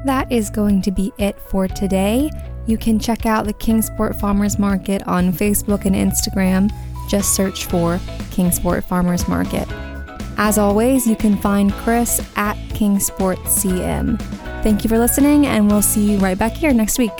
That 0.05 0.31
is 0.31 0.51
going 0.51 0.83
to 0.83 0.91
be 0.91 1.11
it 1.17 1.35
for 1.49 1.67
today. 1.67 2.29
You 2.67 2.77
can 2.77 2.99
check 2.99 3.25
out 3.25 3.45
the 3.45 3.53
Kingsport 3.53 4.15
Farmers 4.19 4.59
Market 4.59 5.05
on 5.07 5.33
Facebook 5.33 5.85
and 5.85 5.95
Instagram. 5.95 6.71
Just 7.09 7.35
search 7.35 7.65
for 7.65 7.99
Kingsport 8.29 8.83
Farmers 8.83 9.27
Market. 9.27 9.67
As 10.37 10.59
always, 10.59 11.07
you 11.07 11.15
can 11.15 11.37
find 11.37 11.73
Chris 11.73 12.21
at 12.35 12.55
Kingsport 12.69 13.39
CM. 13.39 14.21
Thank 14.61 14.83
you 14.83 14.89
for 14.89 14.99
listening, 14.99 15.47
and 15.47 15.71
we'll 15.71 15.81
see 15.81 16.11
you 16.11 16.17
right 16.19 16.37
back 16.37 16.51
here 16.51 16.73
next 16.73 16.99
week. 16.99 17.11